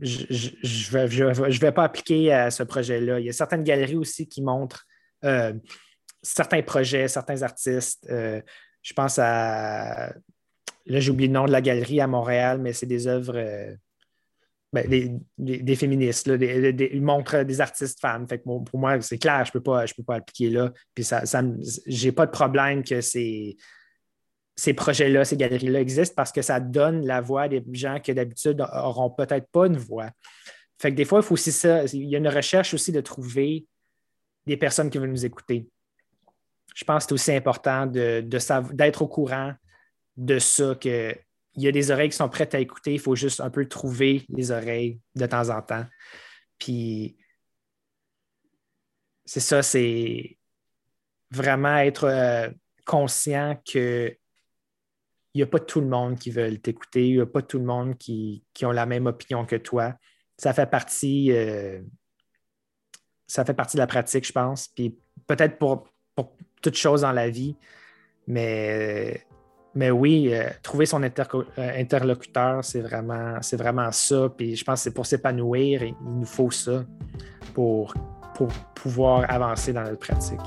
Je 0.00 0.96
ne 0.96 1.60
vais, 1.60 1.72
pas 1.72 1.84
appliquer 1.84 2.32
à 2.32 2.50
ce 2.50 2.62
projet-là. 2.62 3.20
Il 3.20 3.26
y 3.26 3.28
a 3.28 3.32
certaines 3.32 3.64
galeries 3.64 3.96
aussi 3.96 4.28
qui 4.28 4.42
montrent 4.42 4.84
euh, 5.24 5.52
certains 6.22 6.62
projets, 6.62 7.06
certains 7.08 7.42
artistes. 7.42 8.06
Euh, 8.10 8.40
je 8.82 8.92
pense 8.92 9.18
à 9.18 10.12
Là, 10.86 11.00
j'ai 11.00 11.10
oublié 11.10 11.28
le 11.28 11.34
nom 11.34 11.46
de 11.46 11.52
la 11.52 11.62
galerie 11.62 12.00
à 12.00 12.06
Montréal, 12.06 12.58
mais 12.60 12.72
c'est 12.72 12.86
des 12.86 13.06
œuvres 13.06 13.36
euh, 13.36 13.74
ben, 14.72 14.86
des, 15.38 15.76
féministes. 15.76 16.26
ils 16.26 17.02
montrent 17.02 17.42
des 17.42 17.60
artistes 17.60 18.00
femmes. 18.00 18.28
Fait 18.28 18.38
pour 18.38 18.64
moi, 18.74 19.00
c'est 19.00 19.18
clair, 19.18 19.44
je 19.44 19.50
ne 19.50 19.52
peux, 19.52 19.62
pas, 19.62 19.84
peux 19.96 20.02
pas 20.02 20.16
appliquer 20.16 20.50
là. 20.50 20.72
Puis 20.94 21.04
ça, 21.04 21.24
ça 21.24 21.42
j'ai 21.86 22.12
pas 22.12 22.26
de 22.26 22.30
problème 22.30 22.84
que 22.84 23.00
ces, 23.00 23.56
ces 24.56 24.72
projets-là, 24.72 25.24
ces 25.24 25.36
galeries-là 25.36 25.80
existent 25.80 26.14
parce 26.16 26.32
que 26.32 26.42
ça 26.42 26.60
donne 26.60 27.04
la 27.06 27.20
voix 27.20 27.42
à 27.42 27.48
des 27.48 27.62
gens 27.72 27.98
qui 27.98 28.14
d'habitude 28.14 28.58
n'auront 28.58 29.10
peut-être 29.10 29.48
pas 29.50 29.66
une 29.66 29.76
voix. 29.76 30.10
Fait 30.78 30.90
que 30.90 30.96
des 30.96 31.04
fois, 31.04 31.20
il 31.20 31.24
faut 31.24 31.34
aussi 31.34 31.52
ça. 31.52 31.84
Il 31.86 32.08
y 32.08 32.14
a 32.14 32.18
une 32.18 32.28
recherche 32.28 32.74
aussi 32.74 32.92
de 32.92 33.00
trouver 33.00 33.66
des 34.46 34.56
personnes 34.56 34.90
qui 34.90 34.98
veulent 34.98 35.10
nous 35.10 35.24
écouter. 35.24 35.66
Je 36.74 36.84
pense 36.84 37.04
que 37.04 37.08
c'est 37.08 37.14
aussi 37.14 37.32
important 37.32 37.86
d'être 37.86 39.02
au 39.02 39.08
courant 39.08 39.54
de 40.16 40.38
ça, 40.38 40.74
qu'il 40.76 41.16
y 41.56 41.68
a 41.68 41.72
des 41.72 41.90
oreilles 41.90 42.10
qui 42.10 42.16
sont 42.16 42.28
prêtes 42.28 42.54
à 42.54 42.60
écouter, 42.60 42.94
il 42.94 43.00
faut 43.00 43.16
juste 43.16 43.40
un 43.40 43.50
peu 43.50 43.66
trouver 43.66 44.24
les 44.28 44.50
oreilles 44.50 45.00
de 45.14 45.26
temps 45.26 45.50
en 45.50 45.62
temps. 45.62 45.86
Puis 46.58 47.16
c'est 49.24 49.40
ça, 49.40 49.62
c'est 49.62 50.38
vraiment 51.30 51.78
être 51.78 52.04
euh, 52.04 52.50
conscient 52.84 53.60
que 53.64 54.16
il 55.34 55.38
n'y 55.38 55.42
a 55.42 55.46
pas 55.46 55.58
tout 55.58 55.80
le 55.80 55.88
monde 55.88 56.16
qui 56.16 56.30
veut 56.30 56.56
t'écouter, 56.58 57.08
il 57.08 57.16
n'y 57.16 57.20
a 57.20 57.26
pas 57.26 57.42
tout 57.42 57.58
le 57.58 57.64
monde 57.64 57.98
qui, 57.98 58.44
qui 58.54 58.64
ont 58.64 58.70
la 58.70 58.86
même 58.86 59.06
opinion 59.06 59.44
que 59.44 59.56
toi. 59.56 59.94
Ça 60.38 60.52
fait 60.52 60.66
partie, 60.66 61.32
euh, 61.32 61.80
ça 63.26 63.44
fait 63.44 63.54
partie 63.54 63.76
de 63.76 63.80
la 63.80 63.86
pratique, 63.86 64.26
je 64.26 64.32
pense. 64.32 64.68
Puis 64.68 64.96
peut-être 65.26 65.58
pour, 65.58 65.88
pour 66.14 66.36
toute 66.62 66.76
chose 66.76 67.02
dans 67.02 67.12
la 67.12 67.28
vie, 67.28 67.56
mais 68.26 69.26
mais 69.74 69.90
oui, 69.90 70.32
euh, 70.32 70.48
trouver 70.62 70.86
son 70.86 71.02
euh, 71.02 71.44
interlocuteur, 71.58 72.64
c'est 72.64 72.80
vraiment, 72.80 73.38
vraiment 73.52 73.90
ça. 73.90 74.28
Puis 74.36 74.54
je 74.54 74.64
pense 74.64 74.80
que 74.80 74.84
c'est 74.84 74.94
pour 74.94 75.06
s'épanouir, 75.06 75.82
il 75.82 75.96
nous 76.00 76.24
faut 76.24 76.50
ça 76.50 76.84
pour, 77.54 77.92
pour 78.36 78.48
pouvoir 78.74 79.28
avancer 79.28 79.72
dans 79.72 79.82
notre 79.82 79.98
pratique. 79.98 80.40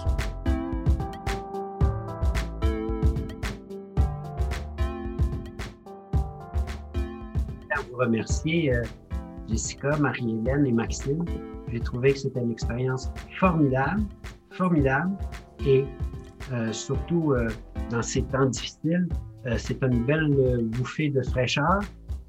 Remercier, 7.97 8.73
euh, 8.73 8.83
Jessica, 9.49 9.97
Marie-Hélène 9.97 10.65
et 10.65 10.71
Maxime. 10.71 11.23
J'ai 11.71 11.79
trouvé 11.79 12.13
que 12.13 12.19
c'était 12.19 12.41
une 12.41 12.51
expérience 12.51 13.11
formidable, 13.39 14.03
formidable 14.51 15.11
et 15.65 15.85
surtout 16.71 17.33
dans 17.89 18.01
ces 18.01 18.23
temps 18.23 18.45
difficiles. 18.45 19.07
Euh, 19.45 19.55
c'est 19.57 19.81
une 19.83 20.03
belle 20.03 20.33
euh, 20.37 20.57
bouffée 20.61 21.09
de 21.09 21.21
fraîcheur 21.21 21.79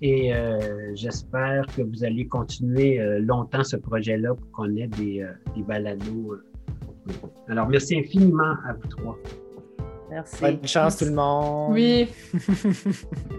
et 0.00 0.33
euh, 0.33 0.94
j'espère 0.94 1.66
que 1.76 1.83
vous 1.83 2.04
allez 2.04 2.26
continuer 2.26 3.00
longtemps 3.20 3.64
ce 3.64 3.76
projet-là 3.76 4.35
pour 4.35 4.50
qu'on 4.52 4.76
ait 4.76 4.87
des, 4.87 5.26
des 5.57 5.62
balados. 5.62 6.37
Alors, 7.48 7.68
merci 7.68 7.98
infiniment 7.98 8.54
à 8.64 8.74
vous 8.74 8.88
trois. 8.88 9.18
Merci. 10.11 10.40
Bonne 10.40 10.66
chance 10.66 10.98
tout 10.98 11.07
le 11.07 11.14
monde. 11.14 11.72
Oui. 11.72 12.09